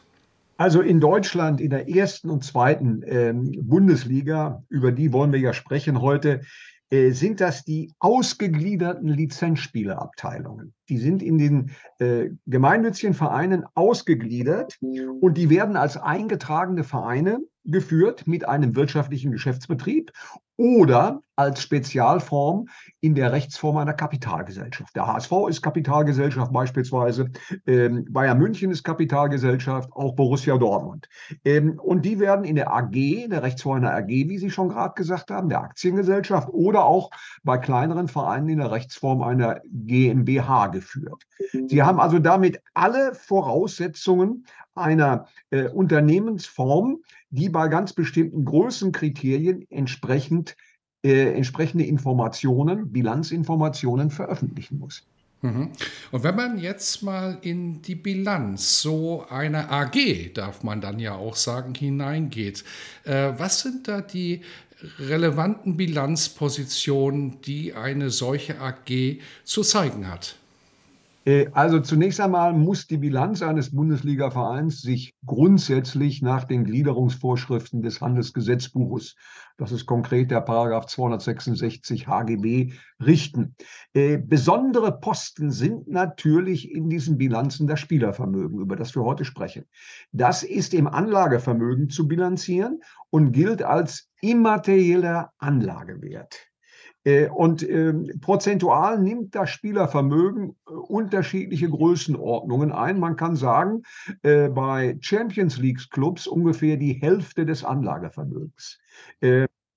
Also 0.56 0.82
in 0.82 1.00
Deutschland 1.00 1.60
in 1.60 1.70
der 1.70 1.88
ersten 1.88 2.30
und 2.30 2.44
zweiten 2.44 3.02
ähm, 3.06 3.50
Bundesliga, 3.62 4.62
über 4.68 4.92
die 4.92 5.12
wollen 5.12 5.32
wir 5.32 5.40
ja 5.40 5.52
sprechen 5.52 6.00
heute, 6.00 6.42
äh, 6.90 7.10
sind 7.10 7.40
das 7.40 7.64
die 7.64 7.90
ausgegliederten 7.98 9.08
Lizenzspielerabteilungen. 9.08 10.74
Die 10.88 10.98
sind 10.98 11.24
in 11.24 11.38
den 11.38 11.70
äh, 11.98 12.30
gemeinnützigen 12.46 13.14
Vereinen 13.14 13.64
ausgegliedert 13.74 14.78
und 15.20 15.36
die 15.36 15.50
werden 15.50 15.76
als 15.76 15.96
eingetragene 15.96 16.84
Vereine 16.84 17.40
geführt 17.64 18.26
mit 18.26 18.46
einem 18.48 18.76
wirtschaftlichen 18.76 19.32
Geschäftsbetrieb 19.32 20.12
oder 20.56 21.22
als 21.36 21.62
Spezialform 21.62 22.68
in 23.00 23.16
der 23.16 23.32
Rechtsform 23.32 23.76
einer 23.78 23.92
Kapitalgesellschaft. 23.92 24.94
Der 24.94 25.06
HSV 25.06 25.32
ist 25.48 25.62
Kapitalgesellschaft 25.62 26.52
beispielsweise, 26.52 27.30
ähm, 27.66 28.06
Bayern 28.10 28.38
München 28.38 28.70
ist 28.70 28.84
Kapitalgesellschaft, 28.84 29.90
auch 29.92 30.14
Borussia 30.14 30.56
Dortmund. 30.56 31.08
Ähm, 31.44 31.80
und 31.80 32.04
die 32.04 32.20
werden 32.20 32.44
in 32.44 32.54
der 32.54 32.72
AG, 32.72 32.94
in 32.94 33.30
der 33.30 33.42
Rechtsform 33.42 33.78
einer 33.78 33.96
AG, 33.96 34.08
wie 34.08 34.38
Sie 34.38 34.50
schon 34.50 34.68
gerade 34.68 34.94
gesagt 34.94 35.30
haben, 35.32 35.48
der 35.48 35.60
Aktiengesellschaft 35.60 36.48
oder 36.50 36.84
auch 36.84 37.10
bei 37.42 37.58
kleineren 37.58 38.06
Vereinen 38.06 38.48
in 38.48 38.58
der 38.58 38.70
Rechtsform 38.70 39.22
einer 39.22 39.60
GmbH 39.64 40.68
geführt. 40.68 41.24
Sie 41.66 41.82
haben 41.82 41.98
also 41.98 42.20
damit 42.20 42.60
alle 42.74 43.14
Voraussetzungen 43.14 44.46
einer 44.76 45.26
äh, 45.50 45.68
Unternehmensform, 45.68 46.98
die 47.34 47.48
bei 47.48 47.68
ganz 47.68 47.92
bestimmten 47.92 48.44
Größenkriterien 48.44 49.66
entsprechend 49.70 50.56
äh, 51.04 51.34
entsprechende 51.34 51.84
Informationen, 51.84 52.90
Bilanzinformationen 52.90 54.10
veröffentlichen 54.10 54.78
muss. 54.78 55.02
Mhm. 55.42 55.70
Und 56.12 56.22
wenn 56.22 56.34
man 56.34 56.58
jetzt 56.58 57.02
mal 57.02 57.36
in 57.42 57.82
die 57.82 57.94
Bilanz 57.94 58.80
so 58.80 59.26
einer 59.28 59.70
AG, 59.70 60.32
darf 60.32 60.62
man 60.62 60.80
dann 60.80 60.98
ja 60.98 61.14
auch 61.14 61.36
sagen, 61.36 61.74
hineingeht, 61.74 62.64
äh, 63.04 63.32
was 63.36 63.60
sind 63.60 63.86
da 63.86 64.00
die 64.00 64.40
relevanten 64.98 65.76
Bilanzpositionen, 65.76 67.42
die 67.42 67.74
eine 67.74 68.08
solche 68.08 68.60
AG 68.60 69.20
zu 69.44 69.62
zeigen 69.62 70.10
hat? 70.10 70.36
Äh, 71.24 71.48
also 71.52 71.80
zunächst 71.80 72.20
einmal 72.20 72.52
muss 72.52 72.86
die 72.86 72.98
Bilanz 72.98 73.42
eines 73.42 73.74
Bundesliga-Vereins 73.74 74.82
sich 74.82 75.14
grundsätzlich 75.24 76.22
nach 76.22 76.44
den 76.44 76.64
Gliederungsvorschriften 76.64 77.82
des 77.82 78.00
Handelsgesetzbuches, 78.00 79.16
das 79.56 79.72
ist 79.72 79.86
konkret 79.86 80.30
der 80.30 80.40
Paragraph 80.40 80.86
266 80.86 82.06
HGB, 82.06 82.72
richten. 83.04 83.54
Äh, 83.94 84.18
besondere 84.18 84.98
Posten 84.98 85.50
sind 85.50 85.88
natürlich 85.88 86.70
in 86.70 86.90
diesen 86.90 87.16
Bilanzen 87.16 87.66
das 87.66 87.80
Spielervermögen, 87.80 88.60
über 88.60 88.76
das 88.76 88.94
wir 88.94 89.04
heute 89.04 89.24
sprechen. 89.24 89.64
Das 90.12 90.42
ist 90.42 90.74
im 90.74 90.86
Anlagevermögen 90.86 91.88
zu 91.88 92.06
bilanzieren 92.06 92.80
und 93.10 93.32
gilt 93.32 93.62
als 93.62 94.10
immaterieller 94.20 95.32
Anlagewert. 95.38 96.53
Äh, 97.04 97.28
und 97.28 97.68
ähm, 97.68 98.10
prozentual 98.20 98.98
nimmt 98.98 99.34
das 99.34 99.50
Spielervermögen 99.50 100.56
äh, 100.66 100.72
unterschiedliche 100.72 101.68
Größenordnungen 101.68 102.72
ein. 102.72 102.98
Man 102.98 103.16
kann 103.16 103.36
sagen, 103.36 103.82
äh, 104.22 104.48
bei 104.48 104.96
Champions 105.00 105.58
League 105.58 105.90
Clubs 105.90 106.26
ungefähr 106.26 106.76
die 106.76 106.94
Hälfte 106.94 107.46
des 107.46 107.64
Anlagevermögens 107.64 108.78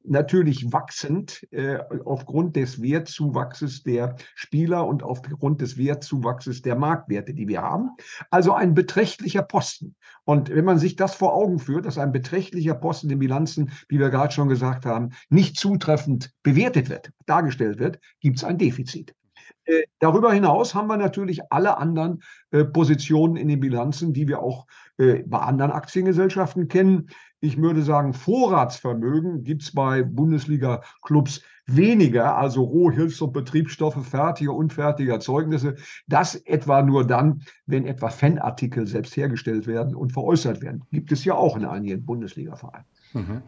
natürlich 0.10 0.72
wachsend 0.72 1.46
äh, 1.52 1.78
aufgrund 2.06 2.56
des 2.56 2.82
Wertzuwachses 2.82 3.84
der 3.84 4.16
Spieler 4.36 4.86
und 4.86 5.04
aufgrund 5.04 5.62
des 5.62 5.78
Wertzuwachses 5.78 6.62
der 6.62 6.76
Marktwerte, 6.76 7.34
die 7.34 7.48
wir 7.48 7.62
haben. 7.62 7.92
Also 8.30 8.54
ein 8.54 8.74
beträchtlicher 8.74 9.44
Posten. 9.44 9.96
Und 10.24 10.50
wenn 10.50 10.66
man 10.66 10.80
sich 10.80 10.96
das 10.96 11.16
vor 11.16 11.34
Augen 11.34 11.60
führt, 11.60 11.86
dass 11.86 11.98
ein 11.98 12.12
beträchtlicher 12.12 12.76
Posten 12.76 13.10
in 13.10 13.20
Bilanzen, 13.20 13.72
wie 13.88 14.00
wir 14.00 14.10
gerade 14.10 14.34
schon 14.34 14.50
gesagt 14.50 14.86
haben, 14.86 15.12
nicht 15.30 15.58
zutreffend 15.58 16.32
bewertet 16.44 16.90
wird, 16.90 17.12
dargestellt 17.26 17.80
wird, 17.80 18.00
gibt 18.20 18.38
es 18.38 18.44
ein 18.44 18.58
Defizit. 18.58 19.14
Äh, 19.68 19.84
darüber 20.00 20.34
hinaus 20.34 20.74
haben 20.74 20.88
wir 20.88 20.98
natürlich 20.98 21.52
alle 21.52 21.78
anderen 21.78 22.24
äh, 22.52 22.64
Positionen 22.64 23.36
in 23.36 23.50
den 23.50 23.60
Bilanzen, 23.60 24.14
die 24.14 24.28
wir 24.28 24.42
auch 24.42 24.66
äh, 24.98 25.24
bei 25.26 25.40
anderen 25.40 25.72
Aktiengesellschaften 25.72 26.70
kennen. 26.70 27.10
Ich 27.40 27.62
würde 27.62 27.84
sagen, 27.84 28.14
Vorratsvermögen 28.14 29.44
gibt 29.44 29.62
es 29.62 29.74
bei 29.74 30.02
Bundesliga-Clubs 30.02 31.42
weniger, 31.68 32.38
also 32.38 32.64
Rohhilfs- 32.64 33.22
und 33.22 33.34
Betriebsstoffe, 33.34 34.08
fertige, 34.08 34.54
unfertige 34.54 35.12
Erzeugnisse. 35.12 35.76
Das 36.08 36.36
etwa 36.36 36.82
nur 36.82 37.06
dann, 37.06 37.44
wenn 37.66 37.86
etwa 37.86 38.10
Fanartikel 38.10 38.88
selbst 38.88 39.16
hergestellt 39.18 39.68
werden 39.68 39.96
und 39.96 40.14
veräußert 40.14 40.62
werden. 40.62 40.84
Gibt 40.92 41.12
es 41.12 41.26
ja 41.26 41.36
auch 41.36 41.58
in 41.58 41.66
einigen 41.66 42.06
Bundesliga-Vereinen. 42.06 42.86
Mhm. 43.14 43.42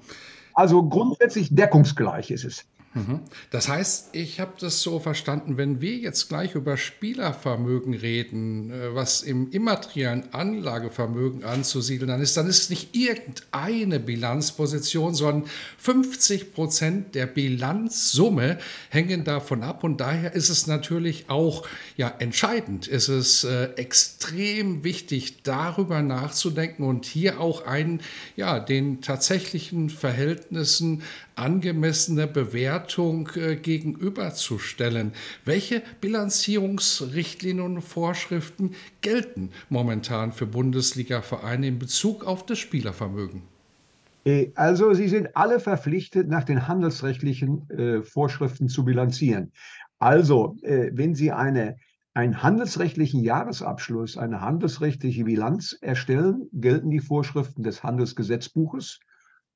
Also 0.53 0.83
grundsätzlich 0.87 1.55
deckungsgleich 1.55 2.29
ist 2.29 2.43
es. 2.43 2.67
Mhm. 2.95 3.19
Das 3.51 3.67
heißt, 3.67 4.09
ich 4.13 4.39
habe 4.39 4.53
das 4.59 4.81
so 4.81 4.99
verstanden, 4.99 5.57
wenn 5.57 5.79
wir 5.79 5.97
jetzt 5.97 6.27
gleich 6.27 6.55
über 6.55 6.75
Spielervermögen 6.75 7.93
reden, 7.93 8.71
äh, 8.71 8.95
was 8.95 9.21
im 9.21 9.51
immateriellen 9.51 10.33
Anlagevermögen 10.33 11.43
anzusiedeln 11.43 12.09
dann 12.09 12.21
ist, 12.21 12.35
dann 12.35 12.47
ist 12.47 12.71
nicht 12.71 12.95
irgendeine 12.95 13.99
Bilanzposition, 13.99 15.13
sondern 15.13 15.49
50 15.77 16.53
Prozent 16.53 17.13
der 17.13 17.27
Bilanzsumme 17.27 18.57
hängen 18.89 19.23
davon 19.23 19.61
ab 19.61 19.83
und 19.83 20.01
daher 20.01 20.33
ist 20.33 20.49
es 20.49 20.65
natürlich 20.65 21.29
auch 21.29 21.67
ja, 21.95 22.11
entscheidend, 22.17 22.87
ist 22.87 23.07
es 23.07 23.43
äh, 23.43 23.65
extrem 23.75 24.83
wichtig, 24.83 25.43
darüber 25.43 26.01
nachzudenken 26.01 26.83
und 26.83 27.05
hier 27.05 27.39
auch 27.39 27.67
einen, 27.67 28.01
ja, 28.35 28.59
den 28.59 29.01
tatsächlichen 29.01 29.91
Verhältnissen 29.91 31.03
angemessene 31.39 32.27
Bewertung 32.27 33.29
äh, 33.35 33.55
gegenüberzustellen. 33.55 35.13
Welche 35.45 35.81
Bilanzierungsrichtlinien 36.01 37.77
und 37.77 37.81
Vorschriften 37.81 38.75
gelten 39.01 39.51
momentan 39.69 40.31
für 40.31 40.45
Bundesliga-Vereine 40.45 41.67
in 41.67 41.79
Bezug 41.79 42.25
auf 42.25 42.45
das 42.45 42.59
Spielervermögen? 42.59 43.41
Äh, 44.25 44.51
also 44.55 44.93
sie 44.93 45.07
sind 45.07 45.35
alle 45.35 45.59
verpflichtet, 45.59 46.27
nach 46.27 46.43
den 46.43 46.67
handelsrechtlichen 46.67 47.69
äh, 47.69 48.03
Vorschriften 48.03 48.67
zu 48.67 48.85
bilanzieren. 48.85 49.51
Also 50.01 50.55
wenn 50.61 51.13
Sie 51.13 51.33
eine, 51.33 51.75
einen 52.13 52.41
handelsrechtlichen 52.41 53.21
Jahresabschluss, 53.21 54.15
eine 54.17 54.39
handelsrechtliche 54.39 55.25
Bilanz 55.25 55.77
erstellen, 55.81 56.47
gelten 56.53 56.89
die 56.89 57.01
Vorschriften 57.01 57.63
des 57.63 57.83
Handelsgesetzbuches 57.83 59.01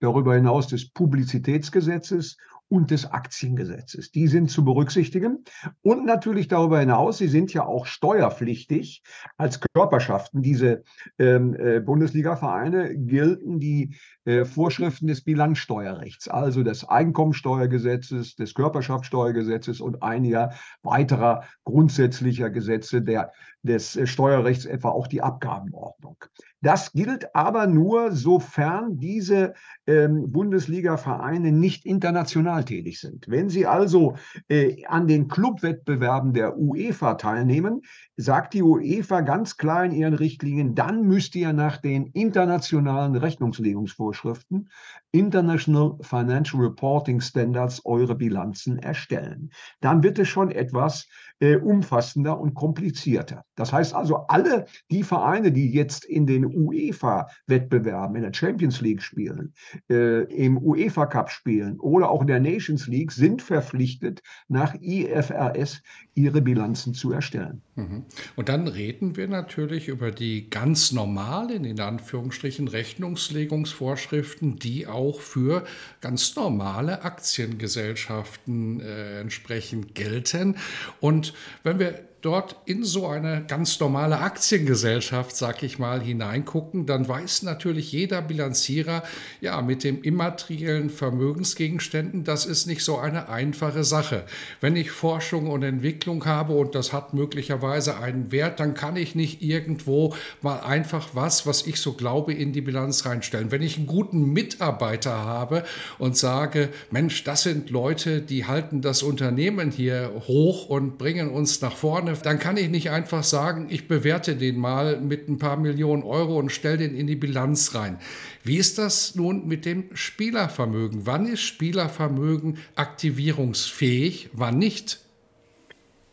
darüber 0.03 0.35
hinaus 0.35 0.67
des 0.67 0.89
Publizitätsgesetzes 0.89 2.37
und 2.73 2.89
des 2.89 3.05
Aktiengesetzes. 3.05 4.11
Die 4.11 4.27
sind 4.27 4.49
zu 4.49 4.65
berücksichtigen. 4.65 5.43
Und 5.83 6.05
natürlich 6.05 6.47
darüber 6.47 6.79
hinaus, 6.79 7.19
sie 7.19 7.27
sind 7.27 7.53
ja 7.53 7.65
auch 7.65 7.85
steuerpflichtig 7.85 9.03
als 9.37 9.59
Körperschaften. 9.75 10.41
Diese 10.41 10.83
ähm, 11.19 11.55
äh, 11.55 11.81
Bundesliga-Vereine 11.81 12.97
gelten 12.97 13.59
die 13.59 13.95
äh, 14.25 14.43
Vorschriften 14.43 15.05
des 15.05 15.23
Bilanzsteuerrechts, 15.23 16.27
also 16.27 16.63
des 16.63 16.83
Einkommensteuergesetzes, 16.83 18.35
des 18.35 18.55
Körperschaftssteuergesetzes 18.55 19.79
und 19.79 20.01
einiger 20.01 20.53
weiterer 20.81 21.43
grundsätzlicher 21.65 22.49
Gesetze 22.49 23.03
der, 23.03 23.33
des 23.61 23.95
äh, 23.95 24.07
Steuerrechts, 24.07 24.65
etwa 24.65 24.89
auch 24.89 25.05
die 25.05 25.21
Abgabenordnung. 25.21 26.17
Das 26.63 26.93
gilt 26.93 27.35
aber 27.35 27.67
nur, 27.67 28.13
sofern 28.13 28.97
diese 28.97 29.53
ähm, 29.85 30.31
Bundesliga-Vereine 30.31 31.51
nicht 31.51 31.85
international 31.85 32.63
tätig 32.63 33.01
sind. 33.01 33.25
Wenn 33.27 33.49
sie 33.49 33.67
also 33.67 34.15
äh, 34.47 34.85
an 34.85 35.07
den 35.07 35.27
Clubwettbewerben 35.27 36.31
der 36.31 36.57
UEFA 36.57 37.15
teilnehmen, 37.15 37.81
sagt 38.15 38.53
die 38.53 38.63
UEFA 38.63 39.21
ganz 39.21 39.57
klar 39.57 39.83
in 39.83 39.91
ihren 39.91 40.13
Richtlinien, 40.13 40.73
dann 40.73 41.05
müsst 41.05 41.35
ihr 41.35 41.51
nach 41.51 41.77
den 41.77 42.07
internationalen 42.07 43.17
Rechnungslegungsvorschriften, 43.17 44.69
International 45.13 45.95
Financial 46.01 46.59
Reporting 46.59 47.21
Standards, 47.21 47.81
eure 47.85 48.15
Bilanzen 48.15 48.79
erstellen. 48.79 49.51
Dann 49.79 50.01
wird 50.01 50.17
es 50.17 50.27
schon 50.27 50.49
etwas 50.49 51.07
äh, 51.39 51.57
umfassender 51.57 52.39
und 52.39 52.55
komplizierter. 52.55 53.45
Das 53.55 53.71
heißt 53.71 53.93
also, 53.93 54.25
alle 54.27 54.65
die 54.89 55.03
Vereine, 55.03 55.51
die 55.51 55.71
jetzt 55.71 56.03
in 56.05 56.25
den 56.25 56.45
UEFA-Wettbewerben, 56.45 58.15
in 58.15 58.23
der 58.23 58.33
Champions 58.33 58.81
League 58.81 59.03
spielen, 59.03 59.53
äh, 59.89 60.23
im 60.33 60.57
UEFA 60.57 61.05
Cup 61.05 61.29
spielen 61.29 61.79
oder 61.79 62.09
auch 62.09 62.21
in 62.21 62.27
der 62.27 62.39
Nations 62.39 62.87
League, 62.87 63.11
sind 63.11 63.43
verpflichtet, 63.43 64.23
nach 64.47 64.73
IFRS 64.81 65.83
ihre 66.15 66.41
Bilanzen 66.41 66.95
zu 66.95 67.11
erstellen. 67.11 67.61
Mhm. 67.75 68.05
Und 68.35 68.49
dann 68.49 68.67
reden 68.67 69.15
wir 69.15 69.27
natürlich 69.27 69.89
über 69.89 70.09
die 70.09 70.49
ganz 70.49 70.91
normalen, 70.91 71.65
in 71.65 71.79
Anführungsstrichen, 71.79 72.67
Rechnungslegungsvorschriften, 72.67 74.55
die 74.55 74.87
auch 74.87 75.02
für 75.11 75.65
ganz 76.01 76.35
normale 76.35 77.03
Aktiengesellschaften 77.03 78.79
äh, 78.79 79.19
entsprechend 79.19 79.95
gelten. 79.95 80.57
Und 80.99 81.33
wenn 81.63 81.79
wir 81.79 82.12
dort 82.23 82.55
in 82.65 82.83
so 82.83 83.05
eine 83.07 83.43
ganz 83.47 83.79
normale 83.79 84.19
Aktiengesellschaft, 84.19 85.35
sag 85.35 85.61
ich 85.61 85.77
mal, 85.77 86.01
hineingucken, 86.01 86.85
dann 86.85 87.07
weiß 87.07 87.43
natürlich 87.43 87.91
jeder 87.91 88.21
Bilanzierer, 88.21 89.03
ja, 89.41 89.61
mit 89.61 89.83
dem 89.83 90.01
immateriellen 90.01 90.89
Vermögensgegenständen, 90.89 92.23
das 92.23 92.45
ist 92.45 92.65
nicht 92.65 92.83
so 92.83 92.97
eine 92.97 93.27
einfache 93.27 93.83
Sache. 93.83 94.23
Wenn 94.61 94.77
ich 94.77 94.89
Forschung 94.89 95.49
und 95.49 95.63
Entwicklung 95.63 96.25
habe 96.25 96.53
und 96.53 96.75
das 96.75 96.93
hat 96.93 97.13
möglicherweise 97.13 97.97
einen 97.97 98.31
Wert, 98.31 98.61
dann 98.61 98.73
kann 98.73 98.95
ich 98.95 99.15
nicht 99.15 99.41
irgendwo 99.41 100.15
mal 100.41 100.61
einfach 100.61 101.09
was, 101.13 101.45
was 101.45 101.67
ich 101.67 101.81
so 101.81 101.93
glaube, 101.93 102.33
in 102.33 102.53
die 102.53 102.61
Bilanz 102.61 103.05
reinstellen. 103.05 103.51
Wenn 103.51 103.61
ich 103.61 103.75
einen 103.75 103.87
guten 103.87 104.31
Mitarbeiter 104.31 105.25
habe 105.25 105.63
und 105.99 106.15
sage, 106.15 106.69
Mensch, 106.89 107.25
das 107.25 107.43
sind 107.43 107.69
Leute, 107.69 108.21
die 108.21 108.45
halten 108.45 108.81
das 108.81 109.03
Unternehmen 109.03 109.71
hier 109.71 110.11
hoch 110.27 110.69
und 110.69 110.97
bringen 110.97 111.29
uns 111.29 111.59
nach 111.59 111.75
vorne, 111.75 112.12
dann 112.21 112.39
kann 112.39 112.57
ich 112.57 112.69
nicht 112.69 112.91
einfach 112.91 113.23
sagen, 113.23 113.67
ich 113.69 113.87
bewerte 113.87 114.35
den 114.35 114.57
mal 114.57 114.99
mit 115.01 115.27
ein 115.27 115.37
paar 115.37 115.57
Millionen 115.57 116.03
Euro 116.03 116.37
und 116.37 116.51
stelle 116.51 116.77
den 116.77 116.95
in 116.95 117.07
die 117.07 117.15
Bilanz 117.15 117.75
rein. 117.75 117.97
Wie 118.43 118.57
ist 118.57 118.77
das 118.77 119.15
nun 119.15 119.47
mit 119.47 119.65
dem 119.65 119.85
Spielervermögen? 119.93 121.05
Wann 121.05 121.25
ist 121.25 121.41
Spielervermögen 121.41 122.57
aktivierungsfähig, 122.75 124.29
wann 124.33 124.57
nicht? 124.57 125.03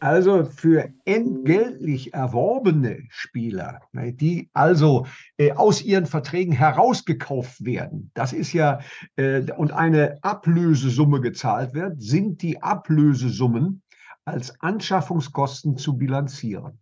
Also 0.02 0.44
für 0.44 0.88
entgeltlich 1.04 2.14
erworbene 2.14 3.02
Spieler, 3.10 3.80
ne, 3.92 4.14
die 4.14 4.48
also 4.54 5.06
äh, 5.36 5.52
aus 5.52 5.82
ihren 5.82 6.06
Verträgen 6.06 6.54
herausgekauft 6.54 7.62
werden, 7.66 8.10
das 8.14 8.32
ist 8.32 8.54
ja, 8.54 8.80
äh, 9.16 9.42
und 9.58 9.72
eine 9.72 10.18
Ablösesumme 10.22 11.20
gezahlt 11.20 11.74
wird, 11.74 12.00
sind 12.00 12.40
die 12.40 12.62
Ablösesummen 12.62 13.82
als 14.30 14.60
Anschaffungskosten 14.60 15.76
zu 15.76 15.96
bilanzieren. 15.96 16.78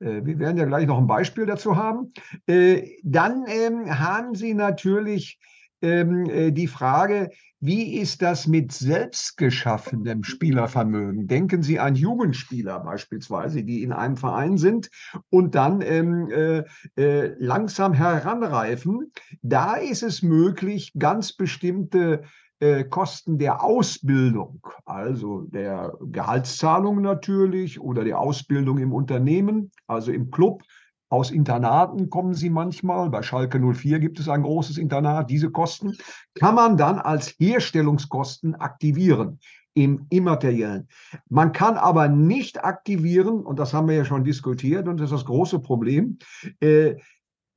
Äh, 0.00 0.24
wir 0.24 0.38
werden 0.38 0.56
ja 0.56 0.64
gleich 0.64 0.86
noch 0.86 0.98
ein 0.98 1.06
Beispiel 1.06 1.46
dazu 1.46 1.76
haben. 1.76 2.12
Äh, 2.46 2.98
dann 3.02 3.44
ähm, 3.46 3.98
haben 3.98 4.34
Sie 4.34 4.54
natürlich 4.54 5.38
ähm, 5.82 6.28
äh, 6.28 6.50
die 6.52 6.66
Frage, 6.66 7.30
wie 7.62 7.98
ist 7.98 8.22
das 8.22 8.46
mit 8.46 8.72
selbstgeschaffenem 8.72 10.24
Spielervermögen? 10.24 11.26
Denken 11.26 11.62
Sie 11.62 11.78
an 11.78 11.94
Jugendspieler 11.94 12.80
beispielsweise, 12.80 13.62
die 13.62 13.82
in 13.82 13.92
einem 13.92 14.16
Verein 14.16 14.56
sind 14.56 14.90
und 15.28 15.54
dann 15.54 15.82
ähm, 15.82 16.30
äh, 16.30 16.64
äh, 16.96 17.34
langsam 17.38 17.92
heranreifen. 17.92 19.12
Da 19.42 19.74
ist 19.74 20.02
es 20.02 20.22
möglich, 20.22 20.92
ganz 20.98 21.34
bestimmte 21.34 22.22
äh, 22.60 22.84
Kosten 22.84 23.38
der 23.38 23.64
Ausbildung, 23.64 24.60
also 24.84 25.42
der 25.42 25.94
Gehaltszahlung 26.00 27.00
natürlich 27.00 27.80
oder 27.80 28.04
der 28.04 28.18
Ausbildung 28.18 28.78
im 28.78 28.92
Unternehmen, 28.92 29.70
also 29.86 30.12
im 30.12 30.30
Club, 30.30 30.62
aus 31.08 31.32
Internaten 31.32 32.08
kommen 32.08 32.34
sie 32.34 32.50
manchmal. 32.50 33.10
Bei 33.10 33.22
Schalke 33.22 33.58
04 33.58 33.98
gibt 33.98 34.20
es 34.20 34.28
ein 34.28 34.42
großes 34.42 34.78
Internat. 34.78 35.28
Diese 35.28 35.50
Kosten 35.50 35.96
kann 36.34 36.54
man 36.54 36.76
dann 36.76 37.00
als 37.00 37.34
Herstellungskosten 37.38 38.54
aktivieren 38.54 39.40
im 39.74 40.06
Immateriellen. 40.10 40.88
Man 41.28 41.52
kann 41.52 41.76
aber 41.76 42.08
nicht 42.08 42.64
aktivieren, 42.64 43.40
und 43.44 43.58
das 43.58 43.74
haben 43.74 43.88
wir 43.88 43.96
ja 43.96 44.04
schon 44.04 44.24
diskutiert, 44.24 44.86
und 44.86 44.98
das 44.98 45.10
ist 45.10 45.18
das 45.18 45.24
große 45.24 45.60
Problem, 45.60 46.18
äh, 46.60 46.96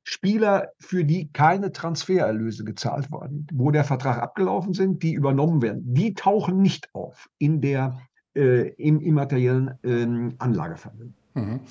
Spieler, 0.03 0.73
für 0.79 1.05
die 1.05 1.31
keine 1.31 1.71
Transfererlöse 1.71 2.63
gezahlt 2.63 3.11
wurden, 3.11 3.47
wo 3.53 3.71
der 3.71 3.83
Vertrag 3.83 4.21
abgelaufen 4.21 4.73
sind, 4.73 5.01
die 5.01 5.13
übernommen 5.13 5.61
werden, 5.61 5.93
die 5.93 6.13
tauchen 6.13 6.61
nicht 6.61 6.89
auf 6.93 7.29
in 7.37 7.61
der, 7.61 7.99
äh, 8.35 8.69
im 8.73 8.99
immateriellen 8.99 9.79
äh, 9.83 10.35
Anlagevermögen. 10.39 11.15
Mhm. 11.35 11.61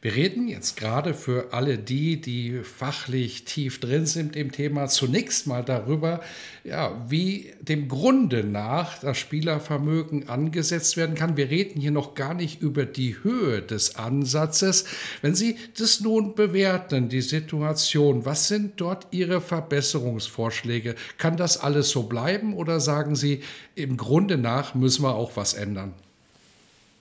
Wir 0.00 0.16
reden 0.16 0.48
jetzt 0.48 0.76
gerade 0.76 1.14
für 1.14 1.52
alle 1.52 1.78
die, 1.78 2.20
die 2.20 2.58
fachlich 2.64 3.44
tief 3.44 3.78
drin 3.78 4.04
sind 4.04 4.34
im 4.34 4.50
Thema, 4.50 4.88
zunächst 4.88 5.46
mal 5.46 5.62
darüber, 5.62 6.20
ja, 6.64 7.06
wie 7.08 7.52
dem 7.60 7.86
Grunde 7.86 8.42
nach 8.42 8.98
das 8.98 9.16
Spielervermögen 9.18 10.28
angesetzt 10.28 10.96
werden 10.96 11.14
kann. 11.14 11.36
Wir 11.36 11.50
reden 11.50 11.80
hier 11.80 11.92
noch 11.92 12.16
gar 12.16 12.34
nicht 12.34 12.60
über 12.60 12.84
die 12.84 13.22
Höhe 13.22 13.62
des 13.62 13.94
Ansatzes. 13.94 14.86
Wenn 15.20 15.36
Sie 15.36 15.56
das 15.78 16.00
nun 16.00 16.34
bewerten, 16.34 17.08
die 17.08 17.22
Situation, 17.22 18.24
was 18.24 18.48
sind 18.48 18.80
dort 18.80 19.06
Ihre 19.12 19.40
Verbesserungsvorschläge? 19.40 20.96
Kann 21.16 21.36
das 21.36 21.58
alles 21.58 21.90
so 21.90 22.02
bleiben 22.04 22.54
oder 22.54 22.80
sagen 22.80 23.14
Sie, 23.14 23.42
im 23.76 23.96
Grunde 23.96 24.36
nach 24.36 24.74
müssen 24.74 25.04
wir 25.04 25.14
auch 25.14 25.36
was 25.36 25.54
ändern? 25.54 25.94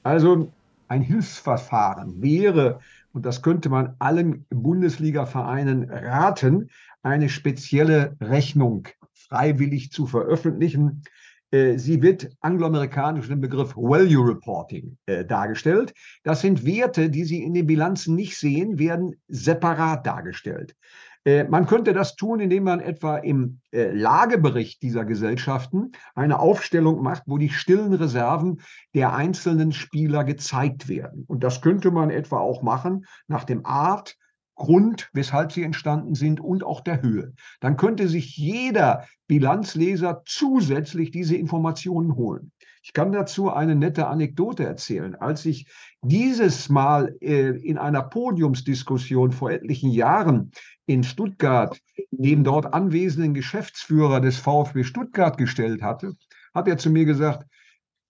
Also 0.03 0.51
ein 0.91 1.01
Hilfsverfahren 1.01 2.21
wäre, 2.21 2.79
und 3.13 3.25
das 3.25 3.41
könnte 3.41 3.69
man 3.69 3.95
allen 3.99 4.45
Bundesliga-Vereinen 4.49 5.89
raten, 5.89 6.69
eine 7.01 7.29
spezielle 7.29 8.17
Rechnung 8.19 8.87
freiwillig 9.13 9.91
zu 9.91 10.05
veröffentlichen. 10.05 11.03
Äh, 11.51 11.77
sie 11.77 12.01
wird 12.01 12.29
angloamerikanisch 12.41 13.29
im 13.29 13.39
Begriff 13.39 13.75
Value 13.75 14.29
Reporting 14.29 14.97
äh, 15.05 15.23
dargestellt. 15.23 15.93
Das 16.23 16.41
sind 16.41 16.65
Werte, 16.65 17.09
die 17.09 17.23
Sie 17.23 17.41
in 17.41 17.53
den 17.53 17.67
Bilanzen 17.67 18.15
nicht 18.15 18.37
sehen, 18.37 18.77
werden 18.77 19.15
separat 19.29 20.05
dargestellt. 20.05 20.75
Äh, 21.23 21.43
man 21.43 21.65
könnte 21.65 21.93
das 21.93 22.15
tun, 22.15 22.39
indem 22.39 22.63
man 22.63 22.79
etwa 22.79 23.17
im 23.17 23.59
äh, 23.71 23.91
Lagebericht 23.91 24.81
dieser 24.81 25.05
Gesellschaften 25.05 25.91
eine 26.15 26.39
Aufstellung 26.39 27.01
macht, 27.01 27.23
wo 27.27 27.37
die 27.37 27.49
stillen 27.49 27.93
Reserven 27.93 28.61
der 28.95 29.13
einzelnen 29.13 29.71
Spieler 29.71 30.23
gezeigt 30.23 30.87
werden. 30.87 31.25
Und 31.27 31.43
das 31.43 31.61
könnte 31.61 31.91
man 31.91 32.09
etwa 32.09 32.39
auch 32.39 32.61
machen 32.61 33.05
nach 33.27 33.43
dem 33.43 33.65
Art, 33.65 34.17
Grund, 34.55 35.09
weshalb 35.13 35.51
sie 35.51 35.63
entstanden 35.63 36.13
sind 36.13 36.39
und 36.39 36.63
auch 36.63 36.81
der 36.81 37.01
Höhe. 37.01 37.33
Dann 37.61 37.77
könnte 37.77 38.07
sich 38.07 38.37
jeder 38.37 39.07
Bilanzleser 39.27 40.21
zusätzlich 40.25 41.09
diese 41.09 41.35
Informationen 41.35 42.15
holen. 42.15 42.51
Ich 42.83 42.93
kann 42.93 43.11
dazu 43.11 43.51
eine 43.51 43.75
nette 43.75 44.07
Anekdote 44.07 44.65
erzählen. 44.65 45.13
Als 45.15 45.45
ich 45.45 45.67
dieses 46.01 46.67
Mal 46.69 47.15
äh, 47.21 47.49
in 47.49 47.77
einer 47.77 48.01
Podiumsdiskussion 48.01 49.31
vor 49.31 49.51
etlichen 49.51 49.91
Jahren 49.91 50.51
in 50.87 51.03
Stuttgart 51.03 51.79
neben 52.09 52.43
dort 52.43 52.73
anwesenden 52.73 53.35
Geschäftsführer 53.35 54.19
des 54.19 54.37
VfB 54.37 54.83
Stuttgart 54.83 55.37
gestellt 55.37 55.83
hatte, 55.83 56.15
hat 56.55 56.67
er 56.67 56.77
zu 56.77 56.89
mir 56.89 57.05
gesagt, 57.05 57.47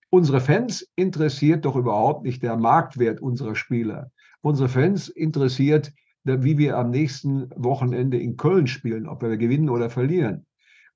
unsere 0.10 0.39
Fans 0.39 0.89
interessiert 0.95 1.65
doch 1.65 1.75
überhaupt 1.75 2.23
nicht 2.23 2.41
der 2.41 2.55
Marktwert 2.55 3.19
unserer 3.19 3.55
Spieler. 3.55 4.12
Unsere 4.41 4.69
Fans 4.69 5.10
interessiert, 5.10 5.91
wie 6.23 6.57
wir 6.57 6.77
am 6.77 6.91
nächsten 6.91 7.49
Wochenende 7.55 8.17
in 8.17 8.38
Köln 8.38 8.67
spielen, 8.67 9.07
ob 9.07 9.21
wir 9.21 9.36
gewinnen 9.38 9.69
oder 9.69 9.89
verlieren. 9.89 10.45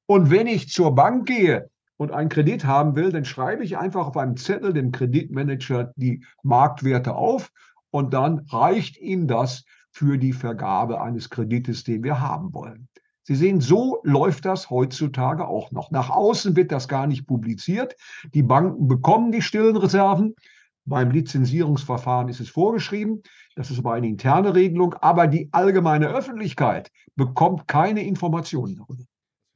Und 0.06 0.30
wenn 0.30 0.48
ich 0.48 0.70
zur 0.70 0.96
Bank 0.96 1.28
gehe 1.28 1.70
und 1.98 2.12
einen 2.12 2.30
Kredit 2.30 2.66
haben 2.66 2.96
will, 2.96 3.12
dann 3.12 3.26
schreibe 3.26 3.64
ich 3.64 3.78
einfach 3.78 4.08
auf 4.08 4.18
einem 4.18 4.38
Zettel 4.38 4.74
dem 4.74 4.92
Kreditmanager 4.92 5.94
die 5.96 6.24
Marktwerte 6.44 7.16
auf 7.16 7.52
und 7.92 8.14
dann 8.14 8.40
reicht 8.50 8.98
ihm 8.98 9.28
das 9.28 9.64
für 9.92 10.18
die 10.18 10.34
Vergabe 10.34 11.02
eines 11.02 11.30
Kredites, 11.30 11.84
den 11.84 12.04
wir 12.04 12.20
haben 12.20 12.54
wollen. 12.54 12.90
Sie 13.24 13.36
sehen, 13.36 13.60
so 13.60 14.02
läuft 14.04 14.46
das 14.46 14.70
heutzutage 14.70 15.48
auch 15.48 15.72
noch. 15.72 15.90
Nach 15.90 16.10
außen 16.12 16.56
wird 16.56 16.72
das 16.72 16.88
gar 16.88 17.08
nicht 17.08 17.26
publiziert. 17.26 17.96
Die 18.34 18.44
Banken 18.44 18.88
bekommen 18.88 19.32
die 19.32 19.42
stillen 19.42 19.78
Reserven. 19.78 20.36
Beim 20.84 21.10
Lizenzierungsverfahren 21.10 22.28
ist 22.28 22.40
es 22.40 22.50
vorgeschrieben. 22.50 23.24
Das 23.56 23.72
ist 23.72 23.80
aber 23.80 23.94
eine 23.94 24.08
interne 24.08 24.54
Regelung. 24.54 24.94
Aber 25.02 25.26
die 25.26 25.50
allgemeine 25.54 26.10
Öffentlichkeit 26.10 26.92
bekommt 27.16 27.68
keine 27.68 28.06
Informationen 28.06 28.76
darüber. 28.76 29.06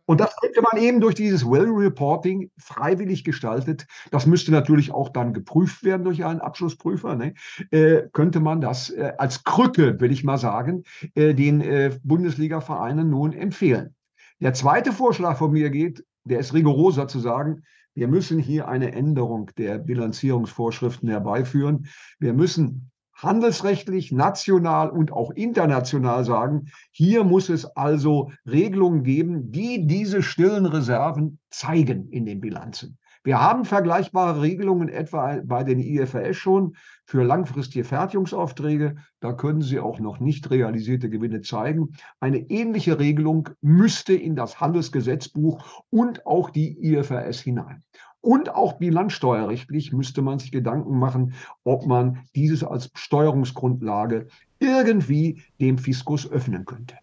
Und 0.10 0.20
das 0.20 0.36
könnte 0.38 0.64
man 0.64 0.82
eben 0.82 1.02
durch 1.02 1.14
dieses 1.14 1.46
Well-Reporting 1.46 2.50
freiwillig 2.58 3.24
gestaltet, 3.24 3.86
das 4.10 4.26
müsste 4.26 4.52
natürlich 4.52 4.92
auch 4.92 5.10
dann 5.10 5.34
geprüft 5.34 5.84
werden 5.84 6.04
durch 6.04 6.26
einen 6.26 6.42
Abschlussprüfer, 6.42 7.16
ne? 7.16 7.36
äh, 7.70 8.08
könnte 8.12 8.40
man 8.40 8.60
das 8.60 8.90
äh, 8.90 9.14
als 9.20 9.44
Krücke, 9.44 10.00
will 10.00 10.12
ich 10.12 10.24
mal 10.24 10.40
sagen, 10.40 10.84
äh, 11.14 11.36
den 11.36 11.62
äh, 11.62 11.92
Bundesliga-Vereinen 12.02 13.12
nun 13.12 13.34
empfehlen. 13.34 13.94
Der 14.40 14.56
zweite 14.56 14.94
Vorschlag 14.94 15.38
von 15.38 15.52
mir 15.52 15.70
geht, 15.70 16.04
der 16.24 16.40
ist 16.40 16.56
rigoroser 16.56 17.08
zu 17.08 17.20
sagen, 17.20 17.62
wir 17.94 18.08
müssen 18.08 18.40
hier 18.40 18.68
eine 18.68 18.94
Änderung 18.94 19.52
der 19.60 19.78
Bilanzierungsvorschriften 19.78 21.08
herbeiführen. 21.08 21.86
Wir 22.18 22.34
müssen 22.34 22.90
handelsrechtlich, 23.22 24.12
national 24.12 24.90
und 24.90 25.12
auch 25.12 25.32
international 25.32 26.24
sagen, 26.26 26.68
hier 26.92 27.24
muss 27.24 27.50
es 27.50 27.66
also 27.66 28.32
Regelungen 28.46 29.04
geben, 29.04 29.52
die 29.52 29.86
diese 29.86 30.24
stillen 30.24 30.66
Reserven 30.66 31.40
zeigen 31.50 32.10
in 32.10 32.26
den 32.26 32.40
Bilanzen. 32.40 32.98
Wir 33.24 33.42
haben 33.42 33.66
vergleichbare 33.66 34.42
Regelungen 34.42 34.88
etwa 34.88 35.42
bei 35.44 35.66
den 35.66 35.80
IFRS 35.80 36.38
schon 36.38 36.78
für 37.06 37.24
langfristige 37.24 37.84
Fertigungsaufträge. 37.84 38.96
Da 39.20 39.34
können 39.34 39.62
Sie 39.62 39.80
auch 39.80 40.00
noch 40.00 40.22
nicht 40.22 40.50
realisierte 40.50 41.10
Gewinne 41.10 41.42
zeigen. 41.42 41.90
Eine 42.22 42.50
ähnliche 42.50 42.98
Regelung 42.98 43.50
müsste 43.62 44.14
in 44.14 44.38
das 44.38 44.62
Handelsgesetzbuch 44.62 45.84
und 45.90 46.26
auch 46.26 46.50
die 46.50 46.80
IFRS 46.82 47.42
hinein. 47.42 47.84
Und 48.22 48.50
auch 48.50 48.74
bilanzsteuerrechtlich 48.74 49.94
müsste 49.94 50.22
man 50.22 50.40
sich 50.40 50.52
Gedanken 50.52 51.00
machen, 51.00 51.34
ob 51.64 51.86
man 51.86 52.26
dieses 52.36 52.64
als 52.64 52.92
Steuerungsgrundlage 52.94 54.28
irgendwie 54.60 55.42
dem 55.62 55.78
Fiskus 55.78 56.30
öffnen 56.30 56.66
könnte. 56.66 56.96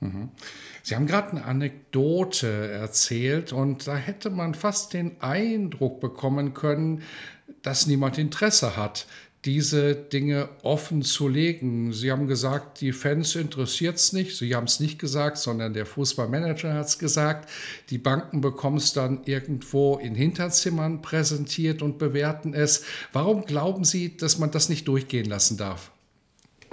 Mhm. 0.00 0.30
Sie 0.82 0.94
haben 0.94 1.06
gerade 1.06 1.30
eine 1.32 1.44
Anekdote 1.44 2.70
erzählt 2.70 3.52
und 3.52 3.86
da 3.86 3.96
hätte 3.96 4.30
man 4.30 4.54
fast 4.54 4.92
den 4.92 5.20
Eindruck 5.20 6.00
bekommen 6.00 6.54
können, 6.54 7.02
dass 7.62 7.86
niemand 7.86 8.18
Interesse 8.18 8.76
hat 8.76 9.06
diese 9.44 9.96
Dinge 9.96 10.48
offen 10.62 11.02
zu 11.02 11.26
legen. 11.26 11.92
Sie 11.92 12.12
haben 12.12 12.28
gesagt, 12.28 12.80
die 12.80 12.92
Fans 12.92 13.34
interessiert 13.34 13.96
es 13.96 14.12
nicht. 14.12 14.36
Sie 14.36 14.54
haben 14.54 14.66
es 14.66 14.78
nicht 14.78 15.00
gesagt, 15.00 15.36
sondern 15.36 15.74
der 15.74 15.84
Fußballmanager 15.84 16.74
hat 16.74 16.86
es 16.86 16.98
gesagt. 16.98 17.50
Die 17.90 17.98
Banken 17.98 18.40
bekommen 18.40 18.76
es 18.76 18.92
dann 18.92 19.24
irgendwo 19.24 19.96
in 19.96 20.14
Hinterzimmern 20.14 21.02
präsentiert 21.02 21.82
und 21.82 21.98
bewerten 21.98 22.54
es. 22.54 22.84
Warum 23.12 23.44
glauben 23.44 23.82
Sie, 23.82 24.16
dass 24.16 24.38
man 24.38 24.52
das 24.52 24.68
nicht 24.68 24.86
durchgehen 24.86 25.26
lassen 25.26 25.56
darf? 25.56 25.90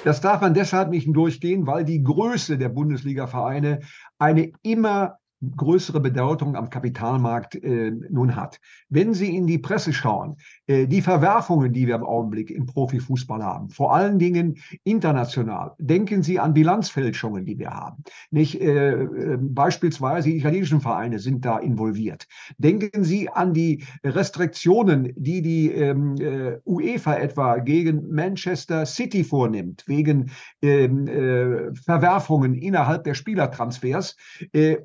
Das 0.04 0.22
darf 0.22 0.42
man 0.42 0.54
deshalb 0.54 0.92
nicht 0.92 1.08
durchgehen, 1.12 1.66
weil 1.66 1.84
die 1.84 2.04
Größe 2.04 2.58
der 2.58 2.70
Bundesliga-Vereine 2.70 3.80
eine 4.18 4.52
immer 4.62 5.18
größere 5.56 6.02
Bedeutung 6.02 6.56
am 6.56 6.70
Kapitalmarkt 6.70 7.56
äh, 7.56 7.92
nun 7.92 8.36
hat. 8.36 8.60
Wenn 8.90 9.14
Sie 9.14 9.36
in 9.36 9.48
die 9.48 9.58
Presse 9.58 9.94
schauen, 9.94 10.36
äh, 10.68 10.86
die 10.86 11.02
Verwerfungen, 11.02 11.72
die 11.72 11.88
wir 11.88 11.96
im 11.96 12.04
Augenblick 12.04 12.52
im 12.52 12.66
Profifußball 12.66 13.42
haben, 13.42 13.70
vor 13.70 13.94
allen 13.96 14.20
Dingen 14.20 14.58
international, 14.84 15.76
denken 15.78 16.24
Sie 16.24 16.40
an 16.40 16.54
Bilanzfälschungen, 16.54 17.46
die 17.46 17.58
wir 17.58 17.70
haben. 17.70 18.04
Nicht, 18.32 18.60
äh, 18.62 19.04
äh 19.04 19.38
beispielsweise 19.40 20.30
die 20.30 20.38
italienischen 20.38 20.82
Vereine 20.82 21.20
sind 21.20 21.46
da 21.46 21.58
involviert. 21.58 22.28
Denken 22.58 23.04
Sie 23.04 23.30
an 23.30 23.54
die 23.54 23.86
Restriktionen, 24.04 25.14
die 25.16 25.42
die 25.42 25.72
ähm, 25.72 26.16
äh, 26.20 26.58
UEFA 26.66 27.16
etwa 27.16 27.58
gegen 27.60 28.14
Manchester 28.14 28.86
City 28.86 29.24
vornimmt, 29.24 29.84
wegen 29.88 30.32
ähm, 30.62 31.08
äh, 31.08 31.74
Verwerfungen 31.76 32.56
innerhalb 32.56 33.06
der 33.06 33.14
Spielertransfers 33.14 34.18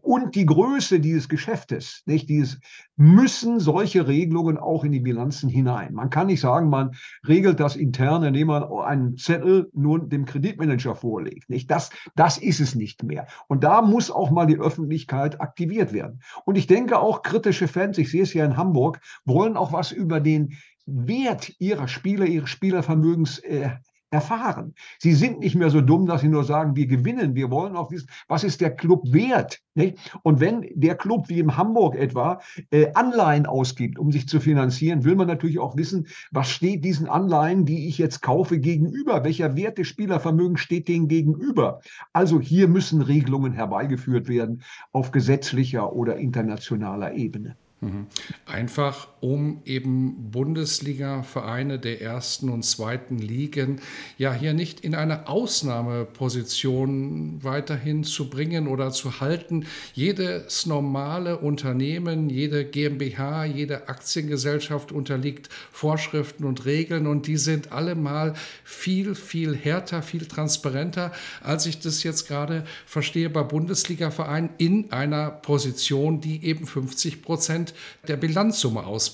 und 0.03 0.35
die 0.35 0.44
die 0.45 0.55
Größe 0.55 1.01
dieses 1.01 1.31
Geschäftes, 1.31 2.03
nicht 2.05 2.29
dieses, 2.29 2.61
müssen 2.97 3.61
solche 3.61 4.07
Regelungen 4.07 4.59
auch 4.59 4.85
in 4.85 4.93
die 4.93 5.01
Bilanzen 5.01 5.49
hinein. 5.49 5.95
Man 5.95 6.11
kann 6.11 6.27
nicht 6.27 6.43
sagen, 6.43 6.69
man 6.69 6.91
regelt 7.27 7.61
das 7.61 7.77
interne, 7.77 8.29
indem 8.29 8.49
man 8.49 8.65
einen 8.65 9.17
Zettel 9.17 9.71
nur 9.73 10.07
dem 10.07 10.27
Kreditmanager 10.27 10.97
vorlegt. 10.97 11.49
Nicht? 11.49 11.71
Das, 11.71 11.89
das 12.15 12.37
ist 12.37 12.61
es 12.61 12.75
nicht 12.75 13.03
mehr. 13.03 13.27
Und 13.49 13.65
da 13.65 13.81
muss 13.81 14.11
auch 14.11 14.31
mal 14.31 14.47
die 14.47 14.59
Öffentlichkeit 14.59 15.41
aktiviert 15.41 15.95
werden. 15.95 16.21
Und 16.45 16.59
ich 16.59 16.67
denke 16.67 16.99
auch 16.99 17.23
kritische 17.23 17.67
Fans, 17.67 17.97
ich 17.97 18.11
sehe 18.11 18.25
es 18.25 18.33
hier 18.33 18.45
in 18.45 18.59
Hamburg, 18.59 19.01
wollen 19.25 19.57
auch 19.57 19.73
was 19.73 19.93
über 19.93 20.21
den 20.21 20.59
Wert 20.85 21.59
ihrer 21.59 21.89
Spieler, 21.89 22.27
ihres 22.27 22.51
Spielervermögens 22.51 23.39
äh, 23.39 23.71
erfahren. 24.15 24.75
Sie 24.99 25.13
sind 25.13 25.41
nicht 25.41 25.57
mehr 25.57 25.71
so 25.71 25.81
dumm, 25.81 26.07
dass 26.07 26.21
sie 26.21 26.29
nur 26.29 26.45
sagen, 26.45 26.77
wir 26.77 26.87
gewinnen. 26.87 27.35
Wir 27.35 27.51
wollen 27.51 27.77
auch 27.77 27.91
wissen, 27.91 28.09
was 28.29 28.45
ist 28.45 28.61
der 28.61 28.71
Club 28.71 29.03
wert? 29.13 29.61
Nicht? 29.75 29.99
Und 30.23 30.39
wenn 30.39 30.67
der 30.75 30.95
Club 30.95 31.29
wie 31.29 31.41
in 31.41 31.57
Hamburg 31.57 31.97
etwa 31.97 32.41
äh, 32.71 32.93
Anleihen 32.95 33.45
ausgibt, 33.45 33.99
um 33.99 34.13
sich 34.13 34.29
zu 34.29 34.39
finanzieren, 34.39 35.05
will 35.05 35.17
man 35.17 35.27
natürlich 35.27 35.59
auch 35.59 35.77
wissen, 35.77 36.07
was 36.31 36.49
steht 36.49 36.85
diesen 36.85 37.09
Anleihen, 37.09 37.65
die 37.65 37.89
ich 37.89 37.99
jetzt 37.99 38.23
kaufe, 38.23 38.61
gegenüber? 38.61 39.25
Welcher 39.25 39.57
Wert 39.57 39.79
des 39.79 39.89
Spielervermögens 39.89 40.61
steht 40.61 40.87
denen 40.87 41.09
gegenüber? 41.09 41.81
Also 42.13 42.41
hier 42.41 42.69
müssen 42.69 43.03
Regelungen 43.03 43.53
herbeigeführt 43.53 44.29
werden 44.29 44.63
auf 44.93 45.11
gesetzlicher 45.11 45.93
oder 45.93 46.17
internationaler 46.17 47.15
Ebene. 47.15 47.57
Mhm. 47.81 48.07
Einfach 48.47 49.09
um 49.25 49.63
eben 49.65 50.31
Bundesliga-Vereine 50.33 51.79
der 51.79 52.03
ersten 52.03 52.51
und 52.51 52.63
zweiten 52.63 53.17
Ligen 53.17 53.81
ja 54.19 54.35
hier 54.35 54.53
nicht 54.53 54.81
in 54.81 54.95
eine 54.95 55.29
Ausnahmeposition 55.29 57.43
weiterhin 57.43 58.05
zu 58.05 58.29
bringen 58.29 58.69
oder 58.69 58.91
zu 58.91 59.21
halten. 59.21 59.65
Jedes 59.95 60.67
normale 60.67 61.39
Unternehmen, 61.39 62.29
jede 62.29 62.67
GmbH, 62.67 63.47
jede 63.47 63.89
Aktiengesellschaft 63.89 64.93
unterliegt 64.93 65.49
Vorschriften 65.73 66.45
und 66.45 66.67
Regeln 66.67 67.07
und 67.07 67.27
die 67.27 67.39
sind 67.39 67.73
allemal 67.73 68.35
viel, 68.63 69.15
viel 69.15 69.57
härter, 69.57 70.03
viel 70.03 70.27
transparenter, 70.27 71.13
als 71.43 71.65
ich 71.65 71.81
das 71.81 72.03
jetzt 72.03 72.29
gerade 72.29 72.65
verstehe 72.85 73.31
bei 73.31 73.43
Bundesliga-Vereinen 73.43 74.51
in 74.59 74.93
einer 74.93 75.31
Position, 75.31 76.21
die 76.21 76.45
eben 76.45 76.67
50 76.67 77.23
Prozent 77.23 77.73
der 78.07 78.19
Bilanzsumme 78.19 78.85
ausmacht. 78.85 79.14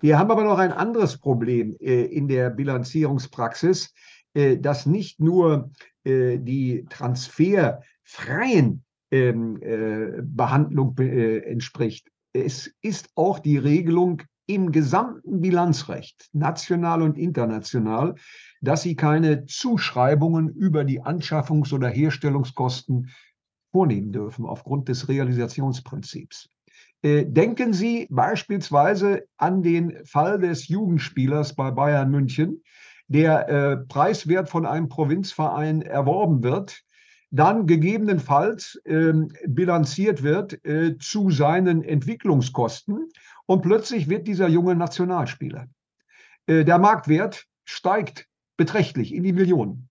Wir 0.00 0.18
haben 0.18 0.30
aber 0.30 0.44
noch 0.44 0.58
ein 0.58 0.72
anderes 0.72 1.18
Problem 1.18 1.76
äh, 1.80 2.04
in 2.04 2.28
der 2.28 2.50
Bilanzierungspraxis, 2.50 3.92
äh, 4.34 4.58
das 4.58 4.86
nicht 4.86 5.20
nur 5.20 5.70
äh, 6.04 6.38
die 6.38 6.86
transferfreien 6.88 8.84
ähm, 9.10 9.60
äh, 9.62 10.22
Behandlung 10.22 10.96
entspricht. 10.98 12.08
Es 12.32 12.70
ist 12.82 13.08
auch 13.14 13.38
die 13.38 13.56
Regelung 13.58 14.22
im 14.46 14.70
gesamten 14.72 15.40
Bilanzrecht, 15.40 16.28
national 16.32 17.02
und 17.02 17.18
international, 17.18 18.14
dass 18.60 18.82
sie 18.82 18.96
keine 18.96 19.46
Zuschreibungen 19.46 20.48
über 20.48 20.84
die 20.84 21.02
Anschaffungs- 21.02 21.72
oder 21.72 21.88
Herstellungskosten 21.88 23.10
vornehmen 23.72 24.12
dürfen 24.12 24.46
aufgrund 24.46 24.88
des 24.88 25.08
Realisationsprinzips. 25.08 26.48
Äh, 27.02 27.26
denken 27.26 27.72
Sie 27.72 28.08
beispielsweise 28.10 29.24
an 29.36 29.62
den 29.62 30.04
Fall 30.04 30.38
des 30.38 30.68
Jugendspielers 30.68 31.54
bei 31.54 31.70
Bayern 31.70 32.10
München, 32.10 32.62
der 33.06 33.48
äh, 33.48 33.76
preiswert 33.76 34.48
von 34.48 34.66
einem 34.66 34.88
Provinzverein 34.88 35.82
erworben 35.82 36.42
wird, 36.42 36.82
dann 37.30 37.66
gegebenenfalls 37.66 38.80
äh, 38.84 39.12
bilanziert 39.46 40.22
wird 40.22 40.64
äh, 40.64 40.98
zu 40.98 41.30
seinen 41.30 41.82
Entwicklungskosten 41.82 43.08
und 43.46 43.62
plötzlich 43.62 44.08
wird 44.08 44.26
dieser 44.26 44.48
junge 44.48 44.74
Nationalspieler. 44.74 45.68
Der 46.46 46.78
Marktwert 46.78 47.44
steigt 47.66 48.26
beträchtlich 48.56 49.14
in 49.14 49.22
die 49.22 49.34
Millionen. 49.34 49.87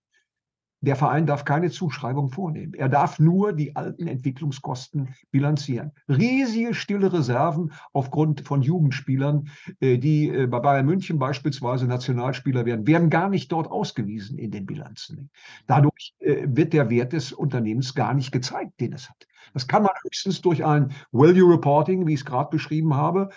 Der 0.80 0.94
Verein 0.94 1.26
darf 1.26 1.44
keine 1.44 1.70
Zuschreibung 1.70 2.28
vornehmen. 2.28 2.74
Er 2.74 2.88
darf 2.88 3.18
nur 3.18 3.52
die 3.52 3.74
alten 3.74 4.06
Entwicklungskosten 4.06 5.14
bilanzieren. 5.30 5.90
Riesige 6.08 6.72
stille 6.72 7.12
Reserven 7.12 7.72
aufgrund 7.92 8.42
von 8.46 8.62
Jugendspielern, 8.62 9.48
äh, 9.80 9.98
die 9.98 10.28
äh, 10.28 10.46
bei 10.46 10.60
Bayern 10.60 10.86
München 10.86 11.18
beispielsweise 11.18 11.86
Nationalspieler 11.86 12.64
werden, 12.64 12.86
werden 12.86 13.10
gar 13.10 13.28
nicht 13.28 13.50
dort 13.50 13.68
ausgewiesen 13.68 14.38
in 14.38 14.52
den 14.52 14.66
Bilanzen. 14.66 15.30
Dadurch 15.66 16.14
äh, 16.20 16.46
wird 16.46 16.72
der 16.72 16.90
Wert 16.90 17.12
des 17.12 17.32
Unternehmens 17.32 17.94
gar 17.94 18.14
nicht 18.14 18.30
gezeigt, 18.30 18.80
den 18.80 18.92
es 18.92 19.08
hat. 19.08 19.26
Das 19.54 19.66
kann 19.66 19.82
man 19.82 19.92
höchstens 20.04 20.40
durch 20.40 20.64
ein 20.64 20.92
Value 21.12 21.52
Reporting, 21.52 22.06
wie 22.06 22.14
ich 22.14 22.20
es 22.20 22.26
gerade 22.26 22.50
beschrieben 22.50 22.94
habe, 22.94 23.30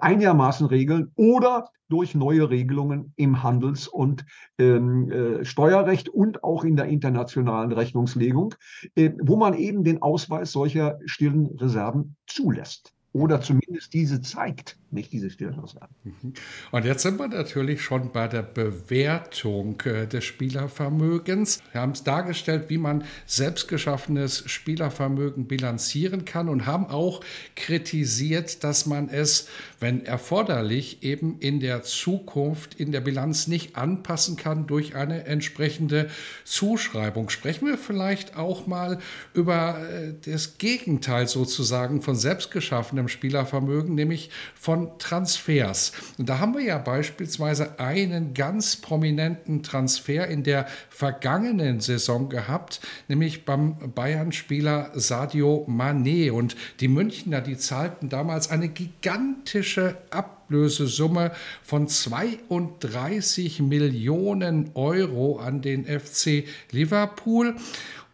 einigermaßen 0.00 0.66
regeln 0.66 1.12
oder 1.16 1.70
durch 1.88 2.14
neue 2.14 2.50
Regelungen 2.50 3.12
im 3.16 3.42
Handels- 3.42 3.88
und 3.88 4.24
ähm, 4.58 5.10
äh, 5.10 5.44
Steuerrecht 5.44 6.08
und 6.08 6.42
auch 6.42 6.64
in 6.64 6.76
der 6.76 6.86
internationalen 6.86 7.72
Rechnungslegung, 7.72 8.54
äh, 8.96 9.12
wo 9.22 9.36
man 9.36 9.54
eben 9.54 9.84
den 9.84 10.02
Ausweis 10.02 10.52
solcher 10.52 10.98
stillen 11.04 11.46
Reserven 11.58 12.16
zulässt 12.26 12.92
oder 13.12 13.40
zumindest 13.40 13.94
diese 13.94 14.20
zeigt, 14.20 14.78
nicht 14.96 15.12
diese. 15.12 15.26
Mhm. 15.26 16.34
Und 16.72 16.84
jetzt 16.84 17.02
sind 17.02 17.18
wir 17.20 17.28
natürlich 17.28 17.82
schon 17.82 18.10
bei 18.10 18.26
der 18.26 18.42
Bewertung 18.42 19.80
äh, 19.82 20.06
des 20.06 20.24
Spielervermögens. 20.24 21.60
Wir 21.70 21.82
haben 21.82 21.92
es 21.92 22.02
dargestellt, 22.02 22.64
wie 22.68 22.78
man 22.78 23.04
selbstgeschaffenes 23.26 24.44
Spielervermögen 24.50 25.46
bilanzieren 25.46 26.24
kann 26.24 26.48
und 26.48 26.66
haben 26.66 26.86
auch 26.86 27.20
kritisiert, 27.54 28.64
dass 28.64 28.86
man 28.86 29.08
es, 29.08 29.48
wenn 29.78 30.04
erforderlich, 30.04 31.02
eben 31.02 31.38
in 31.38 31.60
der 31.60 31.82
Zukunft 31.82 32.74
in 32.74 32.90
der 32.90 33.00
Bilanz 33.00 33.46
nicht 33.46 33.76
anpassen 33.76 34.36
kann 34.36 34.66
durch 34.66 34.96
eine 34.96 35.24
entsprechende 35.24 36.08
Zuschreibung. 36.44 37.28
Sprechen 37.28 37.66
wir 37.66 37.78
vielleicht 37.78 38.36
auch 38.36 38.66
mal 38.66 38.98
über 39.34 39.78
äh, 39.88 40.14
das 40.24 40.58
Gegenteil 40.58 41.28
sozusagen 41.28 42.02
von 42.02 42.16
selbstgeschaffenem 42.16 43.08
Spielervermögen, 43.08 43.94
nämlich 43.94 44.30
von 44.54 44.85
Transfers. 44.98 45.92
Und 46.18 46.28
da 46.28 46.38
haben 46.38 46.54
wir 46.54 46.62
ja 46.62 46.78
beispielsweise 46.78 47.78
einen 47.78 48.34
ganz 48.34 48.76
prominenten 48.76 49.62
Transfer 49.62 50.26
in 50.28 50.42
der 50.42 50.66
vergangenen 50.88 51.80
Saison 51.80 52.28
gehabt, 52.28 52.80
nämlich 53.08 53.44
beim 53.44 53.92
Bayern-Spieler 53.94 54.92
Sadio 54.94 55.66
Mané. 55.68 56.30
Und 56.30 56.56
die 56.80 56.88
Münchner, 56.88 57.40
die 57.40 57.56
zahlten 57.56 58.08
damals 58.08 58.50
eine 58.50 58.68
gigantische 58.68 59.96
Ablösesumme 60.10 61.32
von 61.62 61.88
32 61.88 63.60
Millionen 63.60 64.70
Euro 64.74 65.38
an 65.38 65.60
den 65.62 65.84
FC 65.84 66.44
Liverpool. 66.70 67.56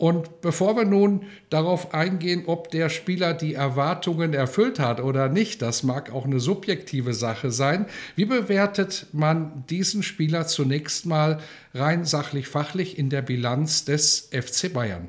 Und 0.02 0.40
bevor 0.40 0.74
wir 0.74 0.84
nun 0.84 1.26
darauf 1.48 1.94
eingehen, 1.94 2.42
ob 2.46 2.72
der 2.72 2.88
Spieler 2.88 3.34
die 3.34 3.54
Erwartungen 3.54 4.34
erfüllt 4.34 4.80
hat 4.80 5.00
oder 5.00 5.28
nicht, 5.28 5.62
das 5.62 5.84
mag 5.84 6.12
auch 6.12 6.24
eine 6.24 6.40
subjektive 6.40 7.14
Sache 7.14 7.52
sein, 7.52 7.86
wie 8.16 8.24
bewertet 8.24 9.06
man 9.12 9.64
diesen 9.70 10.02
Spieler 10.02 10.48
zunächst 10.48 11.06
mal 11.06 11.38
rein 11.72 12.04
sachlich 12.04 12.48
fachlich 12.48 12.98
in 12.98 13.10
der 13.10 13.22
Bilanz 13.22 13.84
des 13.84 14.28
FC 14.32 14.72
Bayern? 14.72 15.08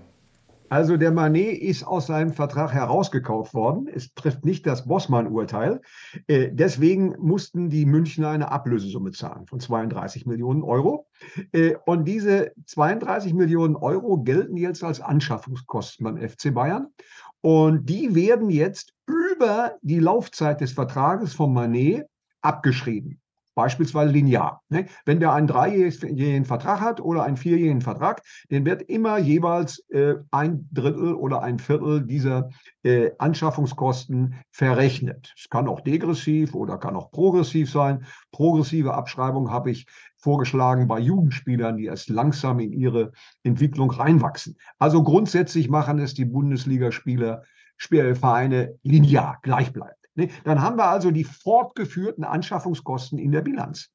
Also 0.73 0.97
der 0.97 1.11
Manet 1.11 1.61
ist 1.61 1.85
aus 1.85 2.07
seinem 2.07 2.33
Vertrag 2.33 2.73
herausgekauft 2.73 3.53
worden. 3.53 3.87
Es 3.87 4.11
trifft 4.15 4.43
nicht 4.43 4.65
das 4.65 4.87
Bossmann-Urteil. 4.87 5.81
Äh, 6.25 6.49
deswegen 6.51 7.13
mussten 7.19 7.69
die 7.69 7.85
Münchner 7.85 8.29
eine 8.29 8.51
Ablösesumme 8.51 9.11
zahlen 9.11 9.45
von 9.45 9.59
32 9.59 10.25
Millionen 10.25 10.63
Euro. 10.63 11.05
Äh, 11.51 11.75
und 11.85 12.05
diese 12.05 12.53
32 12.65 13.35
Millionen 13.35 13.75
Euro 13.75 14.23
gelten 14.23 14.57
jetzt 14.57 14.83
als 14.83 14.99
Anschaffungskosten 14.99 16.05
beim 16.05 16.17
FC 16.17 16.51
Bayern. 16.51 16.87
Und 17.41 17.87
die 17.87 18.15
werden 18.15 18.49
jetzt 18.49 18.95
über 19.05 19.75
die 19.83 19.99
Laufzeit 19.99 20.59
des 20.59 20.71
Vertrages 20.71 21.35
von 21.35 21.53
Manet 21.53 22.07
abgeschrieben. 22.41 23.21
Beispielsweise 23.55 24.11
linear. 24.11 24.61
Ne? 24.69 24.85
Wenn 25.05 25.19
der 25.19 25.33
einen 25.33 25.47
dreijährigen 25.47 26.45
Vertrag 26.45 26.81
hat 26.81 26.99
oder 26.99 27.23
einen 27.23 27.37
vierjährigen 27.37 27.81
Vertrag, 27.81 28.21
dann 28.49 28.65
wird 28.65 28.83
immer 28.83 29.17
jeweils 29.17 29.79
äh, 29.89 30.15
ein 30.31 30.67
Drittel 30.71 31.13
oder 31.13 31.41
ein 31.41 31.59
Viertel 31.59 32.05
dieser 32.05 32.49
äh, 32.83 33.11
Anschaffungskosten 33.17 34.35
verrechnet. 34.51 35.33
Es 35.37 35.49
kann 35.49 35.67
auch 35.67 35.81
degressiv 35.81 36.55
oder 36.55 36.77
kann 36.77 36.95
auch 36.95 37.11
progressiv 37.11 37.71
sein. 37.71 38.05
Progressive 38.31 38.93
Abschreibung 38.93 39.51
habe 39.51 39.71
ich 39.71 39.85
vorgeschlagen 40.17 40.87
bei 40.87 40.99
Jugendspielern, 40.99 41.77
die 41.77 41.85
erst 41.85 42.09
langsam 42.09 42.59
in 42.59 42.71
ihre 42.71 43.11
Entwicklung 43.43 43.91
reinwachsen. 43.91 44.57
Also 44.79 45.03
grundsätzlich 45.03 45.69
machen 45.69 45.99
es 45.99 46.13
die 46.13 46.25
Bundesligaspieler, 46.25 47.43
Vereine 47.77 48.75
linear, 48.83 49.39
gleichbleibend. 49.41 50.02
Ne? 50.15 50.29
Dann 50.43 50.61
haben 50.61 50.77
wir 50.77 50.85
also 50.85 51.11
die 51.11 51.23
fortgeführten 51.23 52.23
Anschaffungskosten 52.23 53.17
in 53.17 53.31
der 53.31 53.41
Bilanz. 53.41 53.89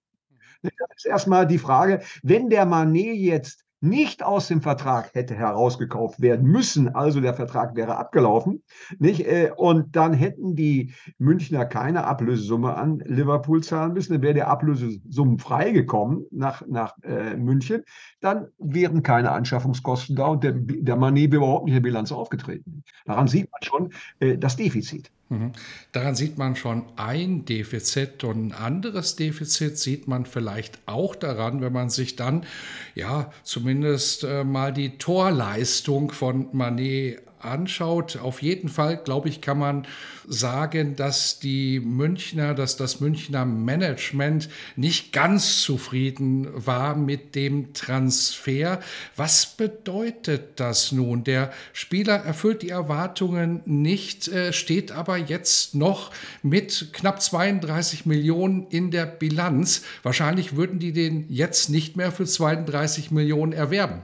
Ne? 0.63 0.71
Das 0.79 0.97
ist 0.97 1.07
erstmal 1.07 1.47
die 1.47 1.59
Frage, 1.59 2.03
wenn 2.23 2.51
der 2.51 2.67
Manet 2.67 3.17
jetzt 3.17 3.65
nicht 3.81 4.25
aus 4.25 4.49
dem 4.49 4.61
Vertrag 4.61 5.15
hätte 5.15 5.35
herausgekauft 5.35 6.21
werden 6.21 6.49
müssen, 6.49 6.95
also 6.95 7.21
der 7.21 7.35
Vertrag 7.35 7.77
wäre 7.77 7.97
abgelaufen, 7.97 8.63
nicht? 8.99 9.27
Äh, 9.27 9.53
und 9.57 9.95
dann 9.95 10.15
hätten 10.15 10.57
die 10.57 10.93
Münchner 11.19 11.65
keine 11.65 12.05
Ablösesumme 12.05 12.75
an 12.75 12.99
Liverpool 13.05 13.63
zahlen 13.63 13.93
müssen, 13.93 14.15
dann 14.15 14.23
wäre 14.23 14.35
der 14.35 14.49
Ablösesumme 14.49 15.39
freigekommen 15.39 16.27
nach, 16.31 16.67
nach 16.67 16.97
äh, 17.03 17.37
München, 17.37 17.85
dann 18.21 18.49
wären 18.59 19.03
keine 19.03 19.31
Anschaffungskosten 19.31 20.17
da 20.17 20.27
und 20.27 20.43
der, 20.43 20.53
der 20.55 20.97
Manet 20.97 21.31
wäre 21.31 21.45
überhaupt 21.45 21.67
nicht 21.67 21.77
in 21.77 21.83
der 21.83 21.89
Bilanz 21.89 22.11
aufgetreten. 22.11 22.83
Daran 23.05 23.29
sieht 23.29 23.49
man 23.53 23.63
schon 23.63 23.93
äh, 24.19 24.37
das 24.37 24.57
Defizit. 24.57 25.13
Mhm. 25.31 25.53
Daran 25.93 26.15
sieht 26.15 26.39
man 26.39 26.57
schon 26.57 26.85
ein 26.97 27.45
Defizit 27.45 28.25
und 28.25 28.49
ein 28.49 28.53
anderes 28.53 29.17
Defizit 29.17 29.79
sieht 29.79 30.09
man 30.09 30.25
vielleicht 30.25 30.79
auch 30.87 31.15
daran, 31.15 31.61
wenn 31.61 31.73
man 31.73 31.91
sich 31.91 32.17
dann 32.17 32.47
ja 32.95 33.31
zumindest 33.43 34.25
äh, 34.25 34.45
mal 34.45 34.73
die 34.73 34.97
Torleistung 34.97 36.13
von 36.13 36.49
Manet 36.53 37.21
anschaut, 37.41 38.17
auf 38.17 38.43
jeden 38.43 38.69
Fall, 38.69 38.97
glaube 38.97 39.29
ich, 39.29 39.41
kann 39.41 39.59
man 39.59 39.87
sagen, 40.27 40.97
dass 40.97 41.39
die 41.39 41.81
Münchner, 41.81 42.55
dass 42.55 42.77
das 42.77 43.01
Münchner 43.01 43.45
Management 43.45 44.49
nicht 44.77 45.13
ganz 45.13 45.63
zufrieden 45.63 46.49
war 46.55 46.95
mit 46.95 47.35
dem 47.35 47.73
Transfer. 47.73 48.81
Was 49.17 49.47
bedeutet 49.47 50.61
das 50.61 50.93
nun? 50.93 51.25
Der 51.25 51.51
Spieler 51.73 52.17
erfüllt 52.17 52.63
die 52.63 52.69
Erwartungen 52.69 53.63
nicht, 53.65 54.29
äh, 54.29 54.53
steht 54.53 54.93
aber 54.93 55.17
jetzt 55.17 55.75
noch 55.75 56.11
mit 56.43 56.91
knapp 56.93 57.23
32 57.23 58.07
Millionen 58.07 58.67
in 58.69 58.91
der 58.91 59.07
Bilanz. 59.07 59.83
Wahrscheinlich 60.03 60.57
würden 60.57 60.79
die 60.79 60.93
den 60.93 61.27
jetzt 61.29 61.71
nicht 61.71 61.97
mehr 61.97 62.13
für 62.13 62.27
32 62.27 63.11
Millionen 63.11 63.53
erwerben. 63.53 64.03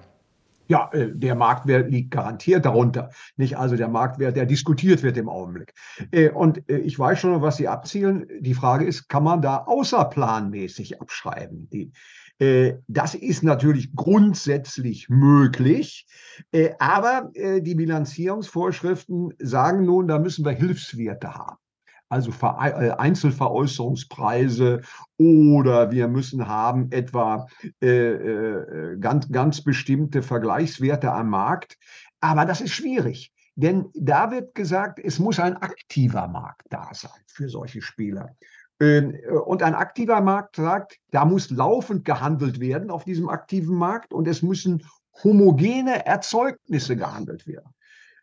Ja, 0.67 0.91
äh, 0.93 1.11
der 1.13 1.35
Marktwert 1.35 1.91
liegt 1.91 2.11
garantiert 2.11 2.65
darunter. 2.65 3.11
Nicht 3.37 3.57
also 3.59 3.77
der 3.77 3.89
Marktwert, 3.89 4.37
der 4.37 4.47
diskutiert 4.47 5.03
wird 5.03 5.17
im 5.17 5.29
Augenblick. 5.29 5.75
Äh, 6.11 6.31
und 6.31 6.69
äh, 6.69 6.79
ich 6.79 6.99
weiß 6.99 7.19
schon, 7.19 7.43
was 7.43 7.57
Sie 7.57 7.69
abzielen. 7.69 8.27
Die 8.41 8.55
Frage 8.55 8.85
ist, 8.85 9.09
kann 9.09 9.25
man 9.25 9.43
da 9.43 9.59
außerplanmäßig 9.59 11.01
abschreiben? 11.01 11.69
Das 12.89 13.15
ist 13.15 13.45
natürlich 13.45 13.95
grundsätzlich 13.95 15.09
möglich, 15.09 16.09
aber 16.81 17.31
die 17.61 17.77
Bilanzierungsvorschriften 17.77 19.35
sagen 19.39 19.85
nun, 19.85 20.09
da 20.09 20.19
müssen 20.19 20.45
wir 20.45 20.51
Hilfswerte 20.51 21.35
haben 21.35 21.64
also 22.09 22.31
äh, 22.31 22.91
Einzelveräußerungspreise 22.91 24.83
oder 25.19 25.91
wir 25.91 26.09
müssen 26.09 26.47
haben 26.47 26.91
etwa 26.93 27.47
äh, 27.81 27.89
äh, 27.89 28.99
ganz, 28.99 29.31
ganz 29.31 29.63
bestimmte 29.63 30.23
Vergleichswerte 30.23 31.13
am 31.13 31.31
Markt. 31.31 31.79
Aber 32.21 32.45
das 32.45 32.61
ist 32.61 32.73
schwierig, 32.73 33.33
denn 33.57 33.87
da 33.95 34.31
wird 34.31 34.55
gesagt, 34.55 34.99
es 34.99 35.19
muss 35.19 35.39
ein 35.39 35.57
aktiver 35.57 36.29
Markt 36.29 36.67
da 36.71 36.89
sein 36.93 37.21
für 37.27 37.49
solche 37.49 37.83
Spieler. 37.83 38.37
Ähm, 38.81 39.17
und 39.45 39.63
ein 39.63 39.75
aktiver 39.75 40.21
Markt 40.21 40.57
sagt, 40.57 40.99
da 41.11 41.25
muss 41.25 41.51
laufend 41.51 42.05
gehandelt 42.05 42.61
werden 42.61 42.91
auf 42.91 43.05
diesem 43.05 43.29
aktiven 43.29 43.77
Markt 43.77 44.13
und 44.13 44.27
es 44.27 44.43
müssen 44.43 44.85
homogene 45.23 46.05
Erzeugnisse 46.07 46.97
gehandelt 46.97 47.47
werden. 47.47 47.73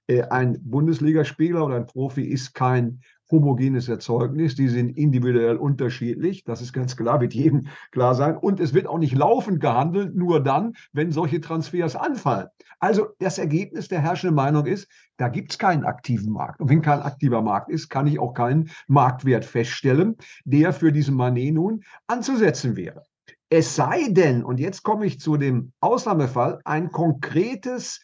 Äh, 0.08 0.24
ein 0.24 0.58
Bundesligaspieler 0.62 1.66
oder 1.66 1.76
ein 1.78 1.88
Profi 1.88 2.24
ist 2.24 2.54
kein 2.54 3.02
homogenes 3.32 3.88
Erzeugnis, 3.88 4.56
die 4.56 4.68
sind 4.68 4.98
individuell 4.98 5.56
unterschiedlich, 5.56 6.44
das 6.44 6.62
ist 6.62 6.74
ganz 6.74 6.96
klar, 6.96 7.22
wird 7.22 7.34
jedem 7.34 7.68
klar 7.92 8.14
sein. 8.14 8.38
Und 8.38 8.60
es 8.60 8.74
wird 8.74 8.88
auch 8.88 9.00
nicht 9.00 9.16
laufend 9.16 9.60
gehandelt, 9.60 10.16
nur 10.16 10.44
dann, 10.44 10.74
wenn 10.92 11.12
solche 11.12 11.42
Transfers 11.42 11.96
anfallen. 11.96 12.48
Also 12.80 13.08
das 13.20 13.38
Ergebnis 13.38 13.88
der 13.88 14.02
herrschenden 14.02 14.36
Meinung 14.36 14.66
ist, 14.66 14.88
da 15.18 15.30
gibt 15.30 15.52
es 15.52 15.58
keinen 15.58 15.86
aktiven 15.86 16.32
Markt. 16.32 16.60
Und 16.60 16.70
wenn 16.70 16.82
kein 16.82 17.00
aktiver 17.00 17.42
Markt 17.42 17.70
ist, 17.70 17.90
kann 17.90 18.08
ich 18.08 18.20
auch 18.20 18.34
keinen 18.34 18.70
Marktwert 18.88 19.46
feststellen, 19.46 20.18
der 20.46 20.74
für 20.74 20.92
diesen 20.92 21.16
Manet 21.16 21.54
nun 21.54 21.84
anzusetzen 22.08 22.76
wäre. 22.76 23.04
Es 23.50 23.76
sei 23.76 24.08
denn, 24.10 24.44
und 24.44 24.60
jetzt 24.60 24.84
komme 24.84 25.06
ich 25.06 25.20
zu 25.20 25.38
dem 25.38 25.74
Ausnahmefall, 25.82 26.62
ein 26.64 26.92
konkretes 26.92 28.02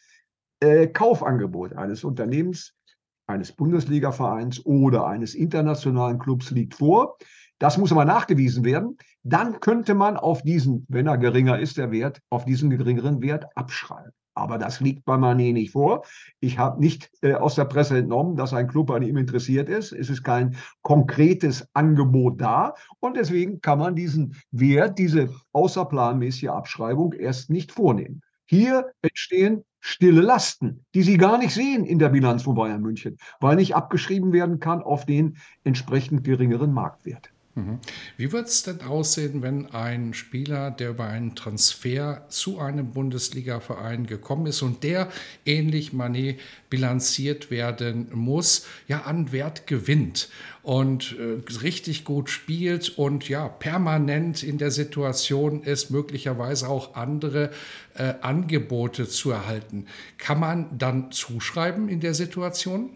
äh, 0.60 0.86
Kaufangebot 0.88 1.72
eines 1.72 2.04
Unternehmens 2.04 2.74
eines 3.28 3.52
Bundesligavereins 3.52 4.64
oder 4.64 5.06
eines 5.06 5.34
internationalen 5.34 6.18
Clubs 6.18 6.50
liegt 6.50 6.74
vor. 6.74 7.16
Das 7.58 7.76
muss 7.76 7.92
aber 7.92 8.04
nachgewiesen 8.04 8.64
werden. 8.64 8.96
Dann 9.22 9.60
könnte 9.60 9.94
man 9.94 10.16
auf 10.16 10.42
diesen, 10.42 10.86
wenn 10.88 11.06
er 11.06 11.18
geringer 11.18 11.58
ist, 11.58 11.76
der 11.76 11.90
Wert, 11.90 12.20
auf 12.30 12.44
diesen 12.44 12.70
geringeren 12.70 13.20
Wert 13.20 13.46
abschreiben. 13.56 14.12
Aber 14.34 14.56
das 14.56 14.80
liegt 14.80 15.04
bei 15.04 15.18
Manet 15.18 15.52
nicht 15.52 15.72
vor. 15.72 16.04
Ich 16.38 16.58
habe 16.58 16.80
nicht 16.80 17.10
äh, 17.22 17.34
aus 17.34 17.56
der 17.56 17.64
Presse 17.64 17.98
entnommen, 17.98 18.36
dass 18.36 18.54
ein 18.54 18.68
Club 18.68 18.90
an 18.92 19.02
ihm 19.02 19.16
interessiert 19.16 19.68
ist. 19.68 19.92
Es 19.92 20.10
ist 20.10 20.22
kein 20.22 20.56
konkretes 20.82 21.66
Angebot 21.74 22.40
da. 22.40 22.74
Und 23.00 23.16
deswegen 23.16 23.60
kann 23.60 23.80
man 23.80 23.96
diesen 23.96 24.36
Wert, 24.52 24.96
diese 24.96 25.30
außerplanmäßige 25.52 26.50
Abschreibung 26.50 27.14
erst 27.14 27.50
nicht 27.50 27.72
vornehmen. 27.72 28.22
Hier 28.46 28.92
entstehen 29.02 29.64
stille 29.80 30.20
Lasten, 30.20 30.84
die 30.94 31.02
Sie 31.02 31.16
gar 31.16 31.38
nicht 31.38 31.52
sehen 31.52 31.84
in 31.84 31.98
der 31.98 32.08
Bilanz 32.08 32.42
von 32.42 32.54
Bayern 32.54 32.82
München, 32.82 33.18
weil 33.40 33.56
nicht 33.56 33.74
abgeschrieben 33.74 34.32
werden 34.32 34.60
kann 34.60 34.82
auf 34.82 35.06
den 35.06 35.36
entsprechend 35.64 36.24
geringeren 36.24 36.72
Marktwert. 36.72 37.30
Mhm. 37.54 37.80
Wie 38.16 38.30
wird 38.30 38.46
es 38.48 38.62
denn 38.62 38.82
aussehen, 38.82 39.42
wenn 39.42 39.66
ein 39.66 40.14
Spieler, 40.14 40.70
der 40.70 40.90
über 40.90 41.06
einen 41.06 41.34
Transfer 41.34 42.24
zu 42.28 42.60
einem 42.60 42.90
Bundesligaverein 42.92 44.06
gekommen 44.06 44.46
ist 44.46 44.62
und 44.62 44.84
der 44.84 45.08
ähnlich 45.44 45.92
Manet 45.92 46.38
bilanziert 46.70 47.50
werden 47.50 48.08
muss, 48.12 48.66
ja 48.86 49.02
an 49.02 49.32
Wert 49.32 49.66
gewinnt 49.66 50.28
und 50.62 51.16
äh, 51.18 51.40
richtig 51.62 52.04
gut 52.04 52.30
spielt 52.30 52.96
und 52.98 53.28
ja 53.28 53.48
permanent 53.48 54.42
in 54.42 54.58
der 54.58 54.70
Situation 54.70 55.62
ist, 55.62 55.90
möglicherweise 55.90 56.68
auch 56.68 56.94
andere 56.94 57.50
äh, 57.94 58.14
Angebote 58.20 59.08
zu 59.08 59.30
erhalten. 59.30 59.86
Kann 60.18 60.38
man 60.38 60.78
dann 60.78 61.10
zuschreiben 61.10 61.88
in 61.88 62.00
der 62.00 62.14
Situation? 62.14 62.90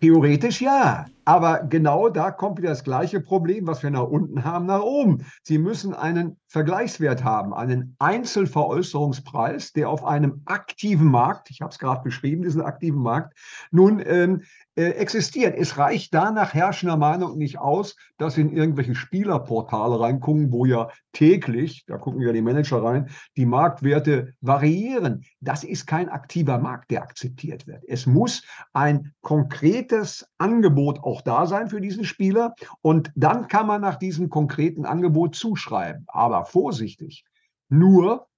Theoretisch 0.00 0.60
ja, 0.60 1.06
aber 1.24 1.64
genau 1.64 2.08
da 2.08 2.30
kommt 2.30 2.58
wieder 2.58 2.68
das 2.68 2.84
gleiche 2.84 3.20
Problem, 3.20 3.66
was 3.66 3.82
wir 3.82 3.90
nach 3.90 4.04
unten 4.04 4.44
haben, 4.44 4.66
nach 4.66 4.80
oben. 4.80 5.26
Sie 5.42 5.58
müssen 5.58 5.92
einen 5.92 6.38
Vergleichswert 6.46 7.24
haben, 7.24 7.52
einen 7.52 7.96
Einzelveräußerungspreis, 7.98 9.72
der 9.72 9.90
auf 9.90 10.04
einem 10.04 10.42
aktiven 10.44 11.10
Markt, 11.10 11.50
ich 11.50 11.62
habe 11.62 11.72
es 11.72 11.80
gerade 11.80 12.04
beschrieben, 12.04 12.44
diesen 12.44 12.62
aktiven 12.62 13.02
Markt, 13.02 13.36
nun 13.72 14.00
ähm, 14.06 14.42
äh, 14.42 14.67
existiert. 14.78 15.56
Es 15.56 15.76
reicht 15.76 16.14
da 16.14 16.30
nach 16.30 16.54
herrschender 16.54 16.96
Meinung 16.96 17.36
nicht 17.36 17.58
aus, 17.58 17.96
dass 18.16 18.38
in 18.38 18.50
irgendwelche 18.50 18.94
Spielerportale 18.94 19.98
reingucken, 19.98 20.52
wo 20.52 20.64
ja 20.64 20.88
täglich, 21.12 21.84
da 21.86 21.96
gucken 21.96 22.20
ja 22.20 22.32
die 22.32 22.42
Manager 22.42 22.82
rein, 22.82 23.08
die 23.36 23.46
Marktwerte 23.46 24.34
variieren. 24.40 25.24
Das 25.40 25.64
ist 25.64 25.86
kein 25.86 26.08
aktiver 26.08 26.58
Markt, 26.58 26.90
der 26.90 27.02
akzeptiert 27.02 27.66
wird. 27.66 27.82
Es 27.88 28.06
muss 28.06 28.44
ein 28.72 29.12
konkretes 29.20 30.28
Angebot 30.38 31.00
auch 31.00 31.22
da 31.22 31.46
sein 31.46 31.68
für 31.68 31.80
diesen 31.80 32.04
Spieler 32.04 32.54
und 32.80 33.10
dann 33.16 33.48
kann 33.48 33.66
man 33.66 33.80
nach 33.80 33.96
diesem 33.96 34.28
konkreten 34.28 34.84
Angebot 34.84 35.34
zuschreiben. 35.34 36.04
Aber 36.06 36.44
vorsichtig, 36.44 37.24
nur 37.68 38.28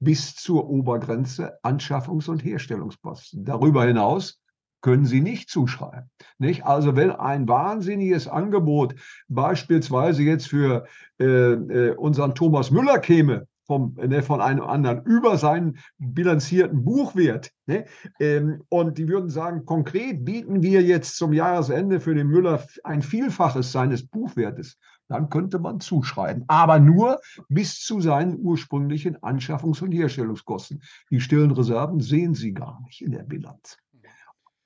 bis 0.00 0.36
zur 0.36 0.68
Obergrenze 0.68 1.58
Anschaffungs- 1.64 2.30
und 2.30 2.44
Herstellungskosten. 2.44 3.44
Darüber 3.44 3.84
hinaus 3.84 4.40
können 4.80 5.06
Sie 5.06 5.20
nicht 5.20 5.50
zuschreiben. 5.50 6.10
Nicht? 6.38 6.64
Also 6.64 6.96
wenn 6.96 7.10
ein 7.10 7.48
wahnsinniges 7.48 8.28
Angebot 8.28 8.94
beispielsweise 9.28 10.22
jetzt 10.22 10.48
für 10.48 10.86
äh, 11.18 11.24
äh, 11.24 11.94
unseren 11.96 12.34
Thomas 12.34 12.70
Müller 12.70 12.98
käme, 12.98 13.46
vom, 13.68 13.94
ne, 13.96 14.22
von 14.22 14.40
einem 14.40 14.62
anderen 14.62 15.04
über 15.04 15.36
seinen 15.36 15.78
bilanzierten 15.98 16.84
Buchwert. 16.84 17.52
Ne? 17.66 17.84
Ähm, 18.18 18.62
und 18.70 18.98
die 18.98 19.08
würden 19.08 19.28
sagen, 19.28 19.64
konkret 19.66 20.24
bieten 20.24 20.62
wir 20.62 20.82
jetzt 20.82 21.16
zum 21.16 21.32
Jahresende 21.32 22.00
für 22.00 22.14
den 22.14 22.28
Müller 22.28 22.64
ein 22.82 23.02
Vielfaches 23.02 23.70
seines 23.70 24.06
Buchwertes. 24.06 24.78
dann 25.10 25.30
könnte 25.30 25.58
man 25.58 25.80
zuschreiben. 25.80 26.44
Aber 26.48 26.78
nur 26.78 27.20
bis 27.48 27.80
zu 27.80 28.00
seinen 28.00 28.38
ursprünglichen 28.40 29.16
Anschaffungs- 29.18 29.82
und 29.82 29.92
Herstellungskosten. 29.92 30.82
Die 31.10 31.20
stillen 31.20 31.50
Reserven 31.50 32.00
sehen 32.00 32.34
Sie 32.34 32.52
gar 32.52 32.82
nicht 32.82 33.00
in 33.02 33.12
der 33.12 33.22
Bilanz. 33.22 33.78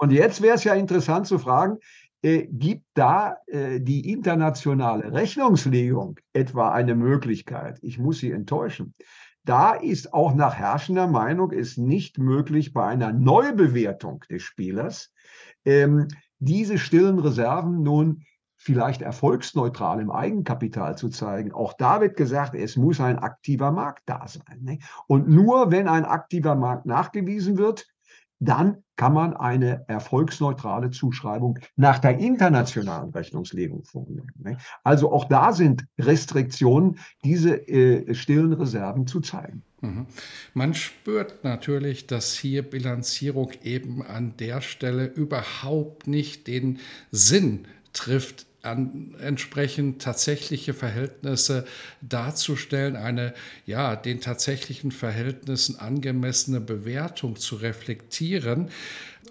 Und 0.02 0.10
jetzt 0.10 0.42
wäre 0.42 0.56
es 0.56 0.64
ja 0.64 0.74
interessant 0.74 1.28
zu 1.28 1.38
fragen, 1.38 1.78
äh, 2.22 2.48
gibt 2.50 2.86
da 2.94 3.36
äh, 3.46 3.78
die 3.80 4.10
internationale 4.10 5.12
Rechnungslegung 5.12 6.18
etwa 6.32 6.72
eine 6.72 6.96
Möglichkeit? 6.96 7.78
Ich 7.82 8.00
muss 8.00 8.18
Sie 8.18 8.32
enttäuschen. 8.32 8.94
Da 9.44 9.74
ist 9.74 10.12
auch 10.12 10.34
nach 10.34 10.56
herrschender 10.56 11.06
Meinung 11.06 11.52
es 11.52 11.76
nicht 11.76 12.18
möglich, 12.18 12.72
bei 12.72 12.84
einer 12.84 13.12
Neubewertung 13.12 14.24
des 14.28 14.42
Spielers 14.42 15.12
ähm, 15.64 16.08
diese 16.40 16.78
stillen 16.78 17.20
Reserven 17.20 17.84
nun 17.84 18.24
vielleicht 18.56 19.02
erfolgsneutral 19.02 20.00
im 20.00 20.10
Eigenkapital 20.10 20.98
zu 20.98 21.10
zeigen. 21.10 21.52
Auch 21.52 21.74
da 21.74 22.00
wird 22.00 22.16
gesagt, 22.16 22.56
es 22.56 22.76
muss 22.76 23.00
ein 23.00 23.20
aktiver 23.20 23.70
Markt 23.70 24.02
da 24.06 24.26
sein. 24.26 24.62
Ne? 24.62 24.80
Und 25.06 25.28
nur 25.28 25.70
wenn 25.70 25.86
ein 25.86 26.04
aktiver 26.04 26.56
Markt 26.56 26.86
nachgewiesen 26.86 27.56
wird, 27.56 27.86
dann 28.44 28.82
kann 28.96 29.14
man 29.14 29.34
eine 29.36 29.84
erfolgsneutrale 29.88 30.90
Zuschreibung 30.90 31.58
nach 31.76 31.98
der 31.98 32.18
internationalen 32.18 33.10
Rechnungslegung 33.10 33.84
vornehmen. 33.84 34.30
Ne? 34.36 34.58
Also 34.84 35.12
auch 35.12 35.24
da 35.24 35.52
sind 35.52 35.84
Restriktionen, 35.98 36.98
diese 37.24 37.56
äh, 37.68 38.14
stillen 38.14 38.52
Reserven 38.52 39.06
zu 39.06 39.20
zeigen. 39.20 39.62
Mhm. 39.80 40.06
Man 40.54 40.74
spürt 40.74 41.44
natürlich, 41.44 42.06
dass 42.06 42.34
hier 42.34 42.62
Bilanzierung 42.62 43.52
eben 43.62 44.02
an 44.02 44.36
der 44.38 44.60
Stelle 44.60 45.06
überhaupt 45.06 46.06
nicht 46.06 46.46
den 46.46 46.78
Sinn 47.10 47.66
trifft, 47.92 48.46
an, 48.62 49.14
entsprechend 49.20 50.02
tatsächliche 50.02 50.72
Verhältnisse 50.72 51.66
darzustellen, 52.00 52.96
eine 52.96 53.34
ja 53.66 53.96
den 53.96 54.20
tatsächlichen 54.20 54.92
Verhältnissen 54.92 55.78
angemessene 55.78 56.60
Bewertung 56.60 57.36
zu 57.36 57.56
reflektieren. 57.56 58.70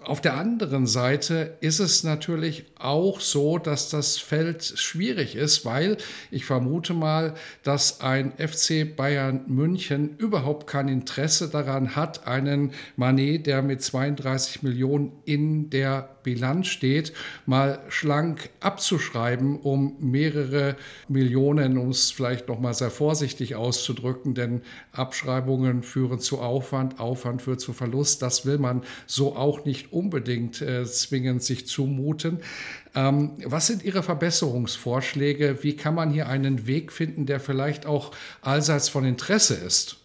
Auf 0.04 0.19
der 0.19 0.36
anderen 0.36 0.88
Seite 0.88 1.58
ist 1.62 1.80
es 1.80 2.04
natürlich 2.04 2.65
auch 2.80 3.19
so, 3.19 3.60
dass 3.60 3.89
das 3.89 4.17
Feld 4.17 4.63
schwierig 4.63 5.36
ist, 5.36 5.63
weil 5.63 5.97
ich 6.32 6.45
vermute 6.45 6.95
mal, 6.95 7.36
dass 7.62 8.01
ein 8.01 8.32
FC 8.38 8.95
Bayern 8.95 9.41
München 9.45 10.15
überhaupt 10.17 10.65
kein 10.65 10.88
Interesse 10.88 11.49
daran 11.49 11.95
hat, 11.95 12.25
einen 12.25 12.71
Manet, 12.95 13.45
der 13.45 13.62
mit 13.62 13.84
32 13.84 14.63
Millionen 14.63 15.12
in 15.25 15.69
der 15.69 16.10
Bilanz 16.23 16.67
steht, 16.67 17.13
mal 17.45 17.80
schlank 17.89 18.49
abzuschreiben, 18.60 19.60
um 19.60 19.95
mehrere 19.99 20.75
Millionen, 21.08 21.77
um 21.77 21.89
es 21.89 22.12
vielleicht 22.12 22.47
noch 22.47 22.60
mal 22.60 22.73
sehr 22.73 22.91
vorsichtig 22.91 23.56
auszudrücken, 23.56 24.34
denn 24.36 24.62
Abschreibungen 24.91 25.84
führen 25.84 26.19
zu 26.19 26.39
Aufwand, 26.39 26.99
Aufwand 26.99 27.41
führt 27.41 27.62
zu 27.62 27.73
Verlust. 27.73 28.21
Das 28.21 28.45
will 28.45 28.58
man 28.58 28.84
so 29.08 29.36
auch 29.36 29.65
nicht 29.65 29.80
unbedingt 29.89 30.61
äh, 30.61 30.85
zwingend 30.85 31.43
sich 31.43 31.67
zumuten. 31.67 32.39
Ähm, 32.93 33.37
was 33.45 33.67
sind 33.67 33.83
Ihre 33.83 34.03
Verbesserungsvorschläge? 34.03 35.63
Wie 35.63 35.75
kann 35.75 35.95
man 35.95 36.11
hier 36.11 36.27
einen 36.27 36.67
Weg 36.67 36.91
finden, 36.91 37.25
der 37.25 37.39
vielleicht 37.39 37.85
auch 37.85 38.11
allseits 38.41 38.89
von 38.89 39.05
Interesse 39.05 39.55
ist? 39.55 39.97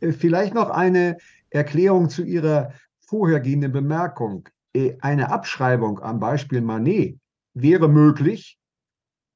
Äh, 0.00 0.12
vielleicht 0.12 0.54
noch 0.54 0.70
eine 0.70 1.18
Erklärung 1.50 2.08
zu 2.08 2.22
Ihrer 2.22 2.72
vorhergehenden 3.00 3.72
Bemerkung. 3.72 4.48
Äh, 4.72 4.96
eine 5.00 5.30
Abschreibung 5.30 6.00
am 6.00 6.20
Beispiel 6.20 6.60
Manet 6.60 7.18
wäre 7.54 7.88
möglich, 7.88 8.58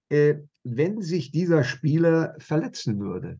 äh, 0.09 0.37
wenn 0.63 1.03
sich 1.03 1.31
dieser 1.31 1.65
Spieler 1.65 2.35
verletzen 2.39 3.01
würde. 3.01 3.39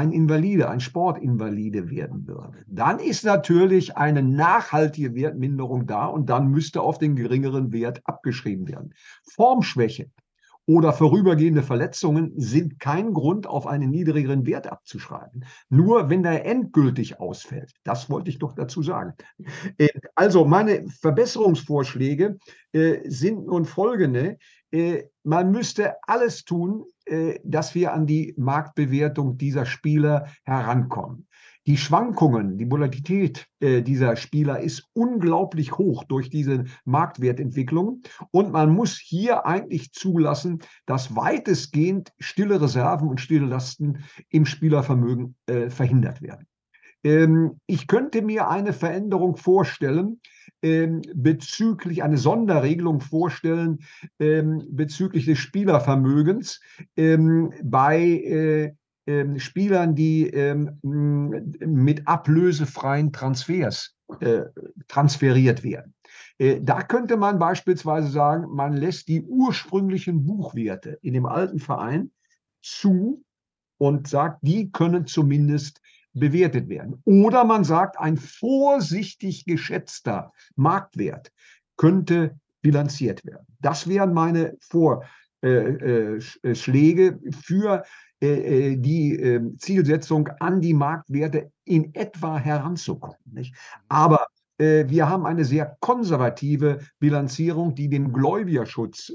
Ein 0.00 0.12
Invalide, 0.12 0.70
ein 0.70 0.80
Sportinvalide 0.80 1.90
werden 1.90 2.26
würde. 2.26 2.64
Dann 2.66 3.00
ist 3.00 3.22
natürlich 3.22 3.98
eine 3.98 4.22
nachhaltige 4.22 5.14
Wertminderung 5.14 5.86
da 5.86 6.06
und 6.06 6.30
dann 6.30 6.48
müsste 6.48 6.80
auf 6.80 6.96
den 6.96 7.16
geringeren 7.16 7.70
Wert 7.70 8.00
abgeschrieben 8.04 8.66
werden. 8.66 8.94
Formschwäche 9.34 10.10
oder 10.64 10.94
vorübergehende 10.94 11.62
Verletzungen 11.62 12.32
sind 12.34 12.80
kein 12.80 13.12
Grund, 13.12 13.46
auf 13.46 13.66
einen 13.66 13.90
niedrigeren 13.90 14.46
Wert 14.46 14.72
abzuschreiben. 14.72 15.44
Nur 15.68 16.08
wenn 16.08 16.22
der 16.22 16.46
endgültig 16.46 17.20
ausfällt. 17.20 17.74
Das 17.84 18.08
wollte 18.08 18.30
ich 18.30 18.38
doch 18.38 18.54
dazu 18.54 18.82
sagen. 18.82 19.12
Äh, 19.76 19.88
also 20.14 20.46
meine 20.46 20.86
Verbesserungsvorschläge 20.88 22.38
äh, 22.72 23.00
sind 23.04 23.48
nun 23.48 23.66
folgende. 23.66 24.38
Äh, 24.70 25.02
man 25.24 25.50
müsste 25.50 25.96
alles 26.06 26.44
tun, 26.44 26.84
dass 27.44 27.74
wir 27.74 27.92
an 27.92 28.06
die 28.06 28.34
Marktbewertung 28.36 29.36
dieser 29.36 29.66
Spieler 29.66 30.28
herankommen. 30.44 31.26
Die 31.66 31.76
Schwankungen, 31.76 32.56
die 32.56 32.70
Volatilität 32.70 33.46
äh, 33.60 33.82
dieser 33.82 34.16
Spieler 34.16 34.60
ist 34.60 34.88
unglaublich 34.94 35.76
hoch 35.76 36.04
durch 36.04 36.30
diese 36.30 36.64
Marktwertentwicklung. 36.84 38.00
Und 38.30 38.50
man 38.50 38.74
muss 38.74 38.98
hier 38.98 39.46
eigentlich 39.46 39.92
zulassen, 39.92 40.60
dass 40.86 41.14
weitestgehend 41.14 42.12
stille 42.18 42.60
Reserven 42.60 43.08
und 43.08 43.20
stille 43.20 43.46
Lasten 43.46 44.04
im 44.30 44.46
Spielervermögen 44.46 45.36
äh, 45.46 45.68
verhindert 45.68 46.22
werden. 46.22 46.46
Ähm, 47.02 47.60
ich 47.66 47.86
könnte 47.86 48.22
mir 48.22 48.48
eine 48.48 48.72
Veränderung 48.72 49.36
vorstellen, 49.36 50.20
ähm, 50.62 51.02
bezüglich 51.14 52.02
eine 52.02 52.18
Sonderregelung 52.18 53.00
vorstellen 53.00 53.78
ähm, 54.18 54.66
bezüglich 54.70 55.24
des 55.24 55.38
Spielervermögens 55.38 56.60
ähm, 56.96 57.52
bei 57.62 58.00
äh, 58.00 58.72
ähm, 59.06 59.38
Spielern, 59.38 59.94
die 59.94 60.28
ähm, 60.28 60.78
mit 60.82 62.06
ablösefreien 62.06 63.12
Transfers 63.12 63.96
äh, 64.20 64.42
transferiert 64.88 65.64
werden. 65.64 65.94
Äh, 66.38 66.60
da 66.62 66.82
könnte 66.82 67.16
man 67.16 67.38
beispielsweise 67.38 68.08
sagen, 68.08 68.54
man 68.54 68.74
lässt 68.74 69.08
die 69.08 69.22
ursprünglichen 69.22 70.24
Buchwerte 70.26 70.98
in 71.02 71.14
dem 71.14 71.26
alten 71.26 71.58
Verein 71.58 72.10
zu 72.62 73.24
und 73.78 74.08
sagt, 74.08 74.40
die 74.42 74.70
können 74.70 75.06
zumindest 75.06 75.80
bewertet 76.12 76.68
werden. 76.68 77.00
Oder 77.04 77.44
man 77.44 77.64
sagt, 77.64 77.98
ein 77.98 78.16
vorsichtig 78.16 79.44
geschätzter 79.44 80.32
Marktwert 80.56 81.32
könnte 81.76 82.38
bilanziert 82.62 83.24
werden. 83.24 83.46
Das 83.60 83.88
wären 83.88 84.12
meine 84.12 84.56
Vorschläge 84.60 85.08
äh, 85.42 87.28
äh, 87.28 87.32
für 87.32 87.84
äh, 88.20 88.76
die 88.76 89.16
ähm, 89.16 89.58
Zielsetzung, 89.58 90.28
an 90.40 90.60
die 90.60 90.74
Marktwerte 90.74 91.50
in 91.64 91.94
etwa 91.94 92.38
heranzukommen. 92.38 93.16
Aber 93.88 94.26
wir 94.58 95.08
haben 95.08 95.24
eine 95.24 95.46
sehr 95.46 95.78
konservative 95.80 96.80
Bilanzierung, 96.98 97.74
die 97.74 97.88
dem 97.88 98.12
Gläubigerschutz 98.12 99.10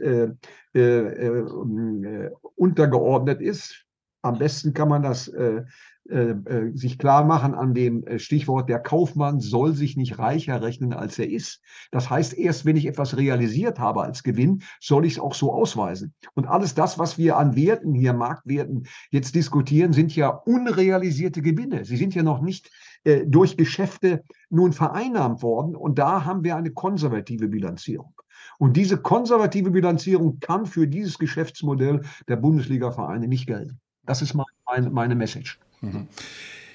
untergeordnet 2.56 3.42
ist. 3.42 3.86
Am 4.24 4.40
besten 4.40 4.74
kann 4.74 4.90
man 4.90 5.04
das 5.04 5.32
sich 6.74 7.00
klar 7.00 7.26
machen 7.26 7.56
an 7.56 7.74
dem 7.74 8.06
äh, 8.06 8.20
Stichwort, 8.20 8.70
der 8.70 8.80
Kaufmann 8.80 9.40
soll 9.40 9.74
sich 9.74 9.98
nicht 9.98 10.20
reicher 10.20 10.62
rechnen, 10.62 10.94
als 10.94 11.18
er 11.18 11.30
ist. 11.30 11.62
Das 11.92 12.10
heißt, 12.10 12.38
erst 12.38 12.64
wenn 12.66 12.76
ich 12.76 12.86
etwas 12.86 13.18
realisiert 13.18 13.80
habe 13.80 14.04
als 14.04 14.22
Gewinn, 14.22 14.62
soll 14.80 15.06
ich 15.06 15.14
es 15.14 15.20
auch 15.20 15.34
so 15.34 15.52
ausweisen. 15.52 16.14
Und 16.36 16.46
alles 16.46 16.76
das, 16.76 17.00
was 17.00 17.18
wir 17.18 17.38
an 17.38 17.56
Werten 17.56 17.94
hier, 17.96 18.14
Marktwerten 18.14 18.86
jetzt 19.10 19.34
diskutieren, 19.34 19.94
sind 19.94 20.16
ja 20.16 20.30
unrealisierte 20.30 21.42
Gewinne. 21.42 21.86
Sie 21.86 21.98
sind 21.98 22.14
ja 22.14 22.22
noch 22.22 22.42
nicht 22.42 22.70
äh, 23.04 23.26
durch 23.26 23.58
Geschäfte 23.58 24.24
nun 24.52 24.74
vereinnahmt 24.74 25.42
worden. 25.42 25.76
Und 25.76 25.98
da 25.98 26.24
haben 26.24 26.44
wir 26.44 26.56
eine 26.56 26.72
konservative 26.72 27.48
Bilanzierung. 27.48 28.14
Und 28.60 28.78
diese 28.78 28.98
konservative 28.98 29.72
Bilanzierung 29.72 30.40
kann 30.40 30.66
für 30.66 30.88
dieses 30.88 31.18
Geschäftsmodell 31.18 32.02
der 32.28 32.36
Bundesliga-Vereine 32.36 33.28
nicht 33.28 33.48
gelten. 33.48 33.80
Das 34.06 34.22
ist 34.22 34.36
meine, 34.36 34.90
meine 34.92 35.16
Message. 35.16 35.60
Mhm. 35.94 36.08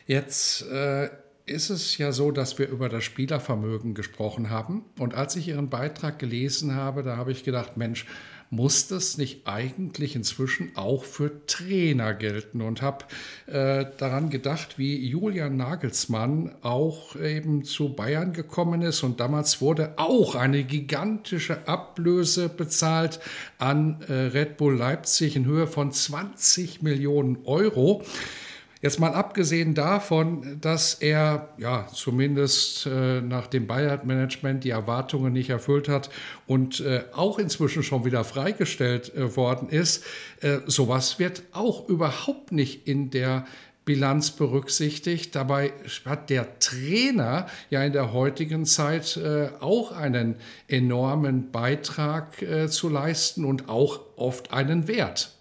Jetzt 0.07 0.63
äh, 0.71 1.09
ist 1.47 1.71
es 1.71 1.99
ja 1.99 2.13
so, 2.13 2.31
dass 2.31 2.59
wir 2.59 2.69
über 2.69 2.89
das 2.89 3.05
Spielervermögen 3.05 3.95
gesprochen 3.95 4.51
haben. 4.51 4.85
Und 4.99 5.15
als 5.15 5.37
ich 5.37 5.49
Ihren 5.49 5.69
Beitrag 5.69 6.19
gelesen 6.19 6.75
habe, 6.75 7.03
da 7.03 7.17
habe 7.17 7.33
ich 7.33 7.45
gedacht, 7.45 7.77
Mensch, 7.77 8.07
muss 8.53 8.89
das 8.89 9.17
nicht 9.17 9.47
eigentlich 9.47 10.17
inzwischen 10.17 10.73
auch 10.75 11.05
für 11.05 11.47
Trainer 11.47 12.15
gelten? 12.15 12.63
Und 12.63 12.83
habe 12.83 13.05
äh, 13.47 13.87
daran 13.97 14.29
gedacht, 14.29 14.77
wie 14.77 15.07
Julian 15.07 15.57
Nagelsmann 15.57 16.57
auch 16.63 17.15
eben 17.15 17.65
zu 17.65 17.95
Bayern 17.95 18.33
gekommen 18.33 18.83
ist. 18.83 19.05
Und 19.05 19.21
damals 19.21 19.61
wurde 19.61 19.95
auch 19.99 20.35
eine 20.35 20.65
gigantische 20.65 21.69
Ablöse 21.69 22.49
bezahlt 22.49 23.21
an 23.59 24.03
äh, 24.09 24.13
Red 24.13 24.57
Bull 24.57 24.77
Leipzig 24.77 25.37
in 25.37 25.45
Höhe 25.45 25.69
von 25.69 25.93
20 25.93 26.83
Millionen 26.83 27.39
Euro. 27.45 28.03
Jetzt 28.83 28.99
mal 28.99 29.13
abgesehen 29.13 29.75
davon, 29.75 30.59
dass 30.63 30.95
er 30.95 31.51
ja 31.59 31.87
zumindest 31.93 32.87
äh, 32.87 33.21
nach 33.21 33.47
dem 33.47 33.67
Bayern-Management 33.67 34.65
die 34.65 34.71
Erwartungen 34.71 35.35
nicht 35.35 35.51
erfüllt 35.51 35.87
hat 35.87 36.09
und 36.47 36.81
äh, 36.81 37.05
auch 37.13 37.39
inzwischen 37.39 37.83
schon 37.83 38.07
wieder 38.07 38.25
freigestellt 38.25 39.15
äh, 39.15 39.37
worden 39.37 39.69
ist, 39.69 40.05
äh, 40.41 40.61
sowas 40.65 41.19
wird 41.19 41.43
auch 41.53 41.91
überhaupt 41.91 42.53
nicht 42.53 42.89
in 42.89 43.11
der 43.11 43.45
Bilanz 43.85 44.31
berücksichtigt. 44.31 45.35
Dabei 45.35 45.75
hat 46.07 46.31
der 46.31 46.59
Trainer 46.59 47.49
ja 47.69 47.83
in 47.83 47.93
der 47.93 48.15
heutigen 48.15 48.65
Zeit 48.65 49.19
äh, 49.19 49.51
auch 49.61 49.93
einen 49.93 50.37
enormen 50.69 51.51
Beitrag 51.51 52.41
äh, 52.41 52.69
zu 52.69 52.89
leisten 52.89 53.45
und 53.45 53.69
auch 53.69 54.01
oft 54.17 54.55
einen 54.55 54.89
Wert. 54.89 55.37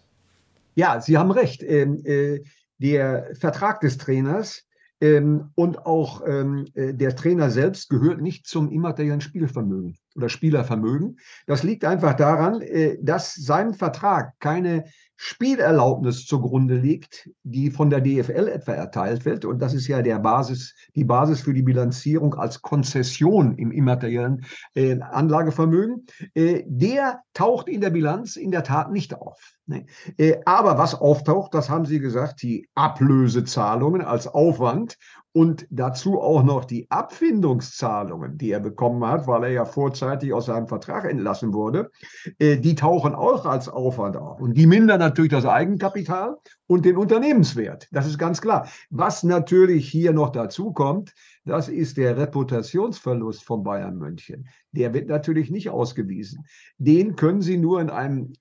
Ja, 0.75 0.99
Sie 0.99 1.17
haben 1.17 1.31
recht. 1.31 1.63
Ähm, 1.63 2.03
äh, 2.05 2.39
der 2.79 3.29
Vertrag 3.35 3.79
des 3.81 3.97
Trainers 3.97 4.65
ähm, 5.01 5.51
und 5.55 5.85
auch 5.85 6.21
ähm, 6.27 6.65
äh, 6.73 6.93
der 6.93 7.15
Trainer 7.15 7.49
selbst 7.49 7.89
gehört 7.89 8.21
nicht 8.21 8.47
zum 8.47 8.69
immateriellen 8.69 9.21
Spielvermögen 9.21 9.97
oder 10.15 10.27
Spielervermögen. 10.27 11.19
Das 11.45 11.63
liegt 11.63 11.85
einfach 11.85 12.15
daran, 12.15 12.61
äh, 12.61 12.97
dass 13.01 13.35
seinem 13.35 13.73
Vertrag 13.73 14.33
keine 14.39 14.85
Spielerlaubnis 15.21 16.25
zugrunde 16.25 16.75
liegt, 16.75 17.29
die 17.43 17.71
von 17.71 17.89
der 17.89 17.99
DFL 17.99 18.47
etwa 18.47 18.71
erteilt 18.71 19.25
wird. 19.25 19.43
Und 19.43 19.61
das 19.61 19.73
ist 19.73 19.85
ja 19.87 20.01
der 20.01 20.17
Basis, 20.17 20.73
die 20.95 21.03
Basis 21.03 21.41
für 21.41 21.53
die 21.53 21.61
Bilanzierung 21.61 22.35
als 22.35 22.61
Konzession 22.61 23.57
im 23.57 23.73
immateriellen 23.73 24.45
äh, 24.75 24.97
Anlagevermögen. 25.01 26.05
Äh, 26.35 26.63
der 26.67 27.19
taucht 27.33 27.67
in 27.67 27.81
der 27.81 27.89
Bilanz 27.89 28.37
in 28.37 28.51
der 28.51 28.63
Tat 28.63 28.93
nicht 28.93 29.13
auf. 29.13 29.37
Nee. 29.65 29.87
Äh, 30.17 30.37
aber 30.45 30.77
was 30.77 30.95
auftaucht, 30.95 31.53
das 31.53 31.69
haben 31.69 31.85
Sie 31.85 31.99
gesagt, 31.99 32.41
die 32.41 32.69
Ablösezahlungen 32.73 34.01
als 34.01 34.25
Aufwand 34.25 34.97
und 35.31 35.67
dazu 35.69 36.19
auch 36.19 36.43
noch 36.43 36.65
die 36.65 36.89
Abfindungszahlungen, 36.89 38.37
die 38.37 38.51
er 38.51 38.59
bekommen 38.59 39.05
hat, 39.05 39.27
weil 39.27 39.43
er 39.43 39.51
ja 39.51 39.65
vorzeitig 39.65 40.33
aus 40.33 40.47
seinem 40.47 40.67
Vertrag 40.67 41.05
entlassen 41.05 41.53
wurde, 41.53 41.91
äh, 42.39 42.57
die 42.57 42.75
tauchen 42.75 43.13
auch 43.13 43.45
als 43.45 43.69
Aufwand 43.69 44.17
auf. 44.17 44.41
Und 44.41 44.55
die 44.55 44.65
mindern 44.65 45.01
natürlich 45.09 45.31
das 45.31 45.45
Eigenkapital 45.45 46.37
und 46.67 46.85
den 46.85 46.97
Unternehmenswert. 46.97 47.87
Das 47.91 48.05
ist 48.05 48.17
ganz 48.17 48.41
klar. 48.41 48.69
Was 48.89 49.23
natürlich 49.23 49.89
hier 49.89 50.13
noch 50.13 50.29
dazu 50.29 50.71
kommt, 50.71 51.13
das 51.45 51.67
ist 51.67 51.97
der 51.97 52.17
Reputationsverlust 52.17 53.43
von 53.43 53.63
Bayern 53.63 53.97
München. 53.97 54.47
Der 54.71 54.93
wird 54.93 55.09
natürlich 55.09 55.49
nicht 55.49 55.69
ausgewiesen. 55.69 56.45
Den 56.77 57.15
können 57.15 57.41
Sie 57.41 57.57
nur 57.57 57.81
in 57.81 57.89
einem 57.89 58.33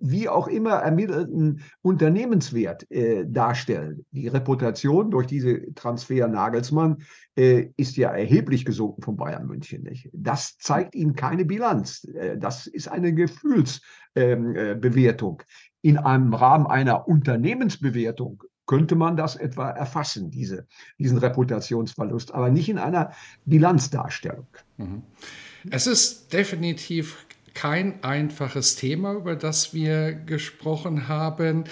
wie 0.00 0.28
auch 0.28 0.48
immer 0.48 0.74
ermittelten 0.74 1.62
Unternehmenswert 1.82 2.90
äh, 2.90 3.24
darstellen. 3.26 4.04
Die 4.12 4.28
Reputation 4.28 5.10
durch 5.10 5.26
diese 5.26 5.74
Transfer 5.74 6.28
Nagelsmann 6.28 6.98
äh, 7.36 7.68
ist 7.76 7.96
ja 7.96 8.10
erheblich 8.10 8.64
gesunken 8.64 9.02
von 9.02 9.16
Bayern 9.16 9.46
München. 9.46 9.84
Nicht? 9.84 10.10
Das 10.12 10.58
zeigt 10.58 10.94
Ihnen 10.94 11.14
keine 11.14 11.44
Bilanz. 11.44 12.04
Äh, 12.04 12.38
das 12.38 12.66
ist 12.66 12.88
eine 12.88 13.14
Gefühlsbewertung. 13.14 13.82
Ähm, 14.14 15.40
äh, 15.40 15.44
In 15.82 15.98
einem 15.98 16.34
Rahmen 16.34 16.66
einer 16.66 17.08
Unternehmensbewertung 17.08 18.44
könnte 18.66 18.94
man 18.94 19.16
das 19.16 19.34
etwa 19.34 19.70
erfassen, 19.70 20.30
diese, 20.30 20.66
diesen 20.98 21.18
Reputationsverlust, 21.18 22.34
aber 22.34 22.50
nicht 22.50 22.68
in 22.68 22.78
einer 22.78 23.12
Bilanzdarstellung. 23.46 24.46
Mhm. 24.76 25.02
Es 25.70 25.86
ist 25.86 26.32
definitiv 26.32 27.26
kein 27.58 28.04
einfaches 28.04 28.76
Thema, 28.76 29.14
über 29.14 29.34
das 29.34 29.74
wir 29.74 30.12
gesprochen 30.12 31.08
haben 31.08 31.64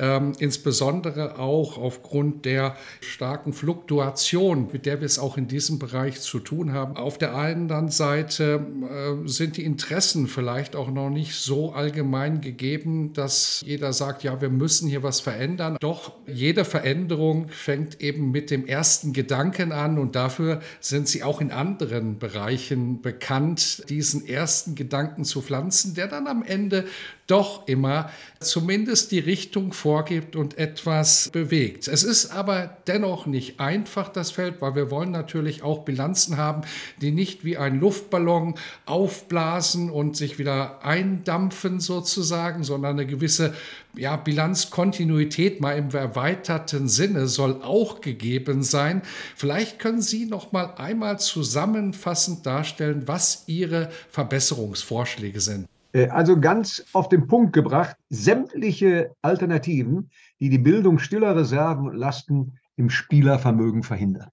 ähm, 0.00 0.32
insbesondere 0.38 1.38
auch 1.38 1.76
aufgrund 1.78 2.46
der 2.46 2.76
starken 3.00 3.52
Fluktuation, 3.52 4.68
mit 4.72 4.86
der 4.86 5.00
wir 5.00 5.06
es 5.06 5.18
auch 5.18 5.36
in 5.36 5.46
diesem 5.46 5.78
Bereich 5.78 6.20
zu 6.20 6.40
tun 6.40 6.72
haben. 6.72 6.96
Auf 6.96 7.18
der 7.18 7.36
einen 7.36 7.90
Seite 7.90 8.66
äh, 8.82 9.28
sind 9.28 9.58
die 9.58 9.64
Interessen 9.64 10.26
vielleicht 10.26 10.74
auch 10.74 10.90
noch 10.90 11.10
nicht 11.10 11.34
so 11.34 11.72
allgemein 11.72 12.40
gegeben, 12.40 13.12
dass 13.12 13.62
jeder 13.64 13.92
sagt, 13.92 14.24
ja, 14.24 14.40
wir 14.40 14.48
müssen 14.48 14.88
hier 14.88 15.02
was 15.02 15.20
verändern. 15.20 15.76
Doch 15.80 16.12
jede 16.26 16.64
Veränderung 16.64 17.48
fängt 17.50 18.00
eben 18.00 18.30
mit 18.30 18.50
dem 18.50 18.66
ersten 18.66 19.12
Gedanken 19.12 19.72
an 19.72 19.98
und 19.98 20.16
dafür 20.16 20.60
sind 20.80 21.08
sie 21.08 21.22
auch 21.22 21.42
in 21.42 21.50
anderen 21.50 22.18
Bereichen 22.18 23.02
bekannt, 23.02 23.84
diesen 23.90 24.26
ersten 24.26 24.74
Gedanken 24.74 25.24
zu 25.24 25.42
pflanzen, 25.42 25.94
der 25.94 26.08
dann 26.08 26.26
am 26.26 26.42
Ende 26.42 26.86
doch 27.30 27.66
immer 27.68 28.10
zumindest 28.40 29.12
die 29.12 29.18
Richtung 29.18 29.72
vorgibt 29.72 30.34
und 30.34 30.58
etwas 30.58 31.30
bewegt. 31.30 31.88
Es 31.88 32.02
ist 32.02 32.30
aber 32.30 32.78
dennoch 32.86 33.26
nicht 33.26 33.60
einfach, 33.60 34.08
das 34.08 34.30
Feld, 34.30 34.60
weil 34.60 34.74
wir 34.74 34.90
wollen 34.90 35.10
natürlich 35.10 35.62
auch 35.62 35.84
Bilanzen 35.84 36.38
haben, 36.38 36.62
die 37.00 37.12
nicht 37.12 37.44
wie 37.44 37.56
ein 37.56 37.78
Luftballon 37.78 38.54
aufblasen 38.86 39.90
und 39.90 40.16
sich 40.16 40.38
wieder 40.38 40.84
eindampfen 40.84 41.80
sozusagen, 41.80 42.64
sondern 42.64 42.98
eine 42.98 43.06
gewisse 43.06 43.54
ja, 43.94 44.16
Bilanzkontinuität 44.16 45.60
mal 45.60 45.76
im 45.76 45.90
erweiterten 45.90 46.88
Sinne 46.88 47.26
soll 47.26 47.62
auch 47.62 48.00
gegeben 48.00 48.62
sein. 48.62 49.02
Vielleicht 49.36 49.78
können 49.78 50.00
Sie 50.00 50.26
noch 50.26 50.52
mal 50.52 50.74
einmal 50.76 51.18
zusammenfassend 51.18 52.46
darstellen, 52.46 53.02
was 53.06 53.44
Ihre 53.46 53.90
Verbesserungsvorschläge 54.10 55.40
sind. 55.40 55.69
Äh, 55.92 56.08
also 56.08 56.38
ganz 56.40 56.84
auf 56.92 57.08
den 57.08 57.26
Punkt 57.26 57.52
gebracht, 57.52 57.96
sämtliche 58.08 59.14
Alternativen, 59.22 60.10
die 60.40 60.48
die 60.48 60.58
Bildung 60.58 60.98
stiller 60.98 61.36
Reserven 61.36 61.88
und 61.88 61.96
Lasten 61.96 62.58
im 62.76 62.90
Spielervermögen 62.90 63.82
verhindern. 63.82 64.30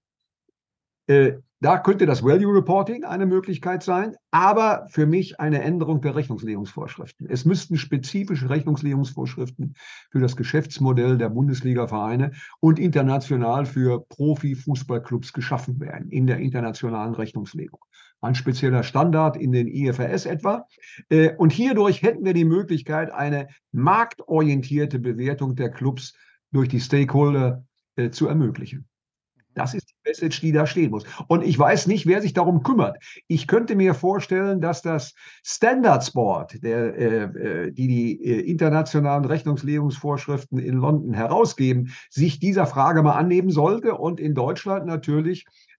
Äh, 1.06 1.38
da 1.60 1.76
könnte 1.78 2.06
das 2.06 2.22
Value 2.22 2.54
Reporting 2.54 3.02
eine 3.02 3.26
Möglichkeit 3.26 3.82
sein, 3.82 4.14
aber 4.30 4.86
für 4.90 5.06
mich 5.06 5.40
eine 5.40 5.60
Änderung 5.60 6.00
der 6.00 6.14
Rechnungslegungsvorschriften. 6.14 7.26
Es 7.28 7.44
müssten 7.44 7.76
spezifische 7.76 8.48
Rechnungslegungsvorschriften 8.48 9.74
für 10.12 10.20
das 10.20 10.36
Geschäftsmodell 10.36 11.18
der 11.18 11.30
Bundesliga-Vereine 11.30 12.30
und 12.60 12.78
international 12.78 13.66
für 13.66 14.06
Profi-Fußballclubs 14.08 15.32
geschaffen 15.32 15.80
werden 15.80 16.10
in 16.10 16.28
der 16.28 16.38
internationalen 16.38 17.14
Rechnungslegung 17.14 17.80
ein 18.20 18.34
spezieller 18.34 18.82
Standard 18.82 19.36
in 19.36 19.52
den 19.52 19.68
IFRS 19.68 20.26
etwa. 20.26 20.66
Äh, 21.08 21.34
und 21.36 21.52
hierdurch 21.52 22.02
hätten 22.02 22.24
wir 22.24 22.34
die 22.34 22.44
Möglichkeit, 22.44 23.10
eine 23.10 23.48
marktorientierte 23.72 24.98
Bewertung 24.98 25.54
der 25.54 25.70
Clubs 25.70 26.14
durch 26.52 26.68
die 26.68 26.80
Stakeholder 26.80 27.64
äh, 27.96 28.10
zu 28.10 28.26
ermöglichen. 28.26 28.88
Das 29.58 29.74
ist 29.74 29.90
die 29.90 30.08
Message, 30.08 30.40
die 30.40 30.52
da 30.52 30.66
stehen 30.66 30.90
muss. 30.90 31.04
Und 31.26 31.42
ich 31.42 31.58
weiß 31.58 31.88
nicht, 31.88 32.06
wer 32.06 32.22
sich 32.22 32.32
darum 32.32 32.62
kümmert. 32.62 32.96
Ich 33.26 33.48
könnte 33.48 33.74
mir 33.74 33.92
vorstellen, 33.92 34.60
dass 34.60 34.82
das 34.82 35.14
Standards 35.42 36.12
Board, 36.12 36.62
der, 36.62 36.96
äh, 36.96 37.72
die 37.72 37.88
die 37.88 38.24
äh, 38.24 38.40
internationalen 38.48 39.24
Rechnungslegungsvorschriften 39.24 40.58
in 40.58 40.76
London 40.76 41.12
herausgeben, 41.12 41.92
sich 42.08 42.38
dieser 42.38 42.66
Frage 42.66 43.02
mal 43.02 43.16
annehmen 43.16 43.50
sollte 43.50 43.94
und 43.94 44.20
in 44.20 44.34
Deutschland 44.34 44.86
natürlich 44.86 45.44
äh, 45.44 45.77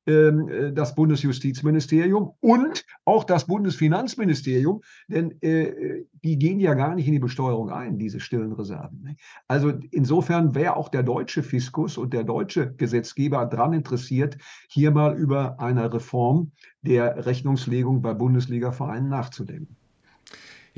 das 0.74 0.95
Bundesjustizministerium 0.95 2.32
und 2.39 2.86
auch 3.05 3.24
das 3.24 3.45
Bundesfinanzministerium, 3.45 4.82
denn 5.07 5.39
äh, 5.41 6.05
die 6.24 6.38
gehen 6.38 6.60
ja 6.60 6.74
gar 6.74 6.95
nicht 6.95 7.07
in 7.07 7.14
die 7.14 7.20
Besteuerung 7.20 7.70
ein, 7.70 7.97
diese 7.97 8.20
stillen 8.20 8.53
Reserven. 8.53 9.01
Ne? 9.03 9.16
Also 9.47 9.74
insofern 9.91 10.55
wäre 10.55 10.76
auch 10.76 10.89
der 10.89 11.03
deutsche 11.03 11.43
Fiskus 11.43 11.97
und 11.97 12.14
der 12.14 12.24
deutsche 12.24 12.74
Gesetzgeber 12.74 13.45
daran 13.45 13.74
interessiert, 13.74 14.38
hier 14.68 14.91
mal 14.91 15.18
über 15.18 15.60
eine 15.60 15.93
Reform 15.93 16.51
der 16.82 17.26
Rechnungslegung 17.26 18.01
bei 18.01 18.14
Bundesliga-Vereinen 18.14 19.10
nachzudenken. 19.10 19.78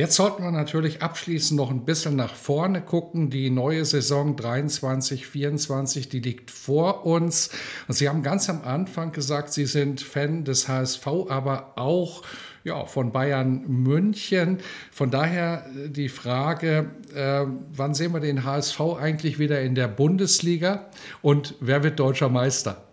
Jetzt 0.01 0.15
sollten 0.15 0.41
wir 0.41 0.49
natürlich 0.49 1.03
abschließend 1.03 1.59
noch 1.59 1.69
ein 1.69 1.85
bisschen 1.85 2.15
nach 2.15 2.33
vorne 2.33 2.81
gucken. 2.81 3.29
Die 3.29 3.51
neue 3.51 3.85
Saison 3.85 4.35
23, 4.35 5.27
24, 5.27 6.09
die 6.09 6.21
liegt 6.21 6.49
vor 6.49 7.05
uns. 7.05 7.51
Und 7.87 7.93
Sie 7.93 8.09
haben 8.09 8.23
ganz 8.23 8.49
am 8.49 8.63
Anfang 8.63 9.11
gesagt, 9.11 9.53
Sie 9.53 9.67
sind 9.67 10.01
Fan 10.01 10.43
des 10.43 10.67
HSV, 10.67 11.05
aber 11.29 11.73
auch 11.75 12.23
ja, 12.63 12.87
von 12.87 13.11
Bayern 13.11 13.63
München. 13.67 14.57
Von 14.91 15.11
daher 15.11 15.67
äh, 15.67 15.89
die 15.89 16.09
Frage, 16.09 16.89
äh, 17.13 17.45
wann 17.71 17.93
sehen 17.93 18.11
wir 18.11 18.21
den 18.21 18.43
HSV 18.43 18.81
eigentlich 18.99 19.37
wieder 19.37 19.61
in 19.61 19.75
der 19.75 19.87
Bundesliga 19.87 20.89
und 21.21 21.53
wer 21.59 21.83
wird 21.83 21.99
deutscher 21.99 22.29
Meister? 22.29 22.90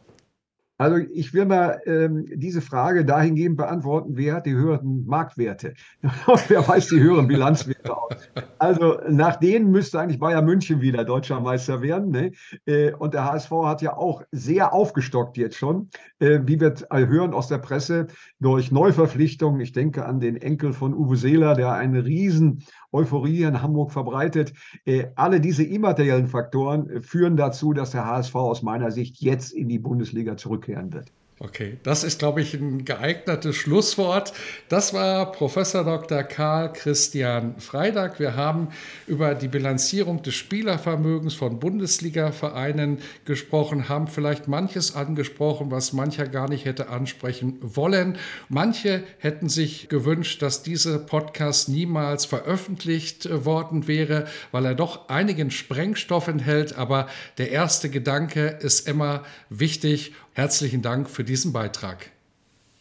Also 0.79 0.97
ich 1.13 1.35
will 1.35 1.45
mal 1.45 1.81
ähm, 1.87 2.25
diese 2.33 2.61
Frage 2.61 3.05
dahingehend 3.05 3.57
beantworten, 3.57 4.13
wer 4.15 4.35
hat 4.35 4.47
die 4.47 4.55
höheren 4.55 5.05
Marktwerte? 5.07 5.75
wer 6.49 6.67
weiß 6.67 6.87
die 6.89 7.01
höheren 7.01 7.27
Bilanzwerte 7.27 7.97
aus? 7.97 8.15
Also 8.59 9.01
nach 9.09 9.37
denen 9.37 9.73
müsste 9.73 9.99
eigentlich 9.99 10.21
Bayern 10.21 10.45
München 10.45 10.81
wieder 10.81 11.05
deutscher 11.05 11.41
Meister 11.41 11.83
werden. 11.83 12.11
Ne? 12.11 12.31
Äh, 12.65 12.93
und 12.93 13.13
der 13.13 13.25
HSV 13.25 13.51
hat 13.65 13.83
ja 13.83 13.97
auch 13.97 14.23
sehr 14.31 14.73
aufgestockt 14.73 15.37
jetzt 15.37 15.57
schon, 15.57 15.91
äh, 16.21 16.41
wie 16.45 16.61
wir 16.61 16.75
hören 16.91 17.35
aus 17.35 17.49
der 17.49 17.59
Presse, 17.59 18.07
durch 18.39 18.71
Neuverpflichtungen. 18.71 19.61
Ich 19.61 19.73
denke 19.73 20.07
an 20.07 20.21
den 20.21 20.37
Enkel 20.37 20.73
von 20.73 20.95
Uwe 20.95 21.17
Seeler, 21.17 21.55
der 21.55 21.73
eine 21.73 22.05
riesen 22.05 22.63
Euphorie 22.93 23.43
in 23.43 23.63
Hamburg 23.63 23.93
verbreitet. 23.93 24.53
Äh, 24.85 25.07
alle 25.15 25.41
diese 25.41 25.65
immateriellen 25.65 26.27
Faktoren 26.27 27.03
führen 27.03 27.37
dazu, 27.37 27.73
dass 27.73 27.91
der 27.91 28.07
HSV 28.07 28.35
aus 28.35 28.63
meiner 28.63 28.91
Sicht 28.91 29.21
jetzt 29.21 29.53
in 29.53 29.69
die 29.69 29.79
Bundesliga 29.79 30.37
zurückkehren 30.37 30.93
wird. 30.93 31.13
Okay, 31.41 31.77
das 31.85 32.03
ist, 32.03 32.19
glaube 32.19 32.43
ich, 32.43 32.55
ein 32.55 32.85
geeignetes 32.85 33.55
Schlusswort. 33.55 34.33
Das 34.69 34.93
war 34.93 35.31
Professor 35.31 35.85
Dr. 35.85 36.25
Karl 36.25 36.73
Christian 36.73 37.61
Freitag. 37.61 38.19
Wir 38.19 38.35
haben 38.35 38.71
über 39.07 39.37
die 39.37 39.47
Bilanzierung 39.47 40.21
des 40.21 40.35
Spielervermögens 40.35 41.35
von 41.35 41.61
Bundesliga-Vereinen 41.61 42.99
gesprochen, 43.25 43.89
haben 43.89 44.09
vielleicht 44.09 44.49
manches 44.49 44.97
angesprochen, 44.97 45.71
was 45.71 45.93
mancher 45.93 46.27
gar 46.27 46.49
nicht 46.49 46.65
hätte 46.65 46.89
ansprechen 46.89 47.57
wollen. 47.61 48.19
Manche 48.49 49.05
hätten 49.19 49.49
sich 49.49 49.89
gewünscht, 49.89 50.43
dass 50.43 50.65
dieser 50.65 50.99
Podcast 50.99 51.69
niemals 51.69 52.25
veröffentlicht 52.25 53.29
worden 53.45 53.87
wäre, 53.87 54.27
weil 54.51 54.65
er 54.65 54.75
doch 54.75 55.09
einigen 55.09 55.53
Sprengstoff 55.53 56.27
enthält. 56.27 56.77
Aber 56.77 57.07
der 57.39 57.53
erste 57.53 57.91
Gedanke 57.91 58.59
ist 58.61 58.89
immer 58.89 59.23
wichtig 59.51 60.15
Herzlichen 60.39 60.83
Dank 60.83 61.11
für 61.11 61.25
diesen 61.25 61.53
Beitrag. 61.53 62.13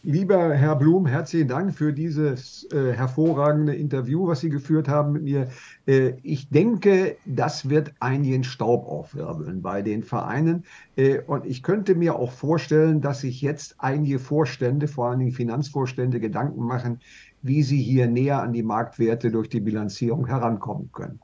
Lieber 0.03 0.53
Herr 0.53 0.75
Blum, 0.75 1.07
herzlichen 1.07 1.47
Dank 1.47 1.73
für 1.73 1.91
dieses 1.91 2.71
äh, 2.71 2.93
hervorragende 2.93 3.73
Interview, 3.73 4.27
was 4.27 4.41
Sie 4.41 4.51
geführt 4.51 4.87
haben 4.87 5.13
mit 5.13 5.23
mir. 5.23 5.47
Äh, 5.87 6.13
ich 6.21 6.49
denke, 6.49 7.17
das 7.25 7.67
wird 7.67 7.95
einigen 7.99 8.43
Staub 8.43 8.85
aufwirbeln 8.85 9.63
bei 9.63 9.81
den 9.81 10.03
Vereinen. 10.03 10.65
Äh, 10.97 11.21
und 11.21 11.47
ich 11.47 11.63
könnte 11.63 11.95
mir 11.95 12.15
auch 12.17 12.31
vorstellen, 12.31 13.01
dass 13.01 13.21
sich 13.21 13.41
jetzt 13.41 13.73
einige 13.79 14.19
Vorstände, 14.19 14.87
vor 14.87 15.09
allen 15.09 15.17
Dingen 15.17 15.31
Finanzvorstände, 15.31 16.19
Gedanken 16.19 16.63
machen, 16.63 16.99
wie 17.41 17.63
sie 17.63 17.81
hier 17.81 18.05
näher 18.05 18.43
an 18.43 18.53
die 18.53 18.61
Marktwerte 18.61 19.31
durch 19.31 19.49
die 19.49 19.61
Bilanzierung 19.61 20.27
herankommen 20.27 20.91
können. 20.91 21.19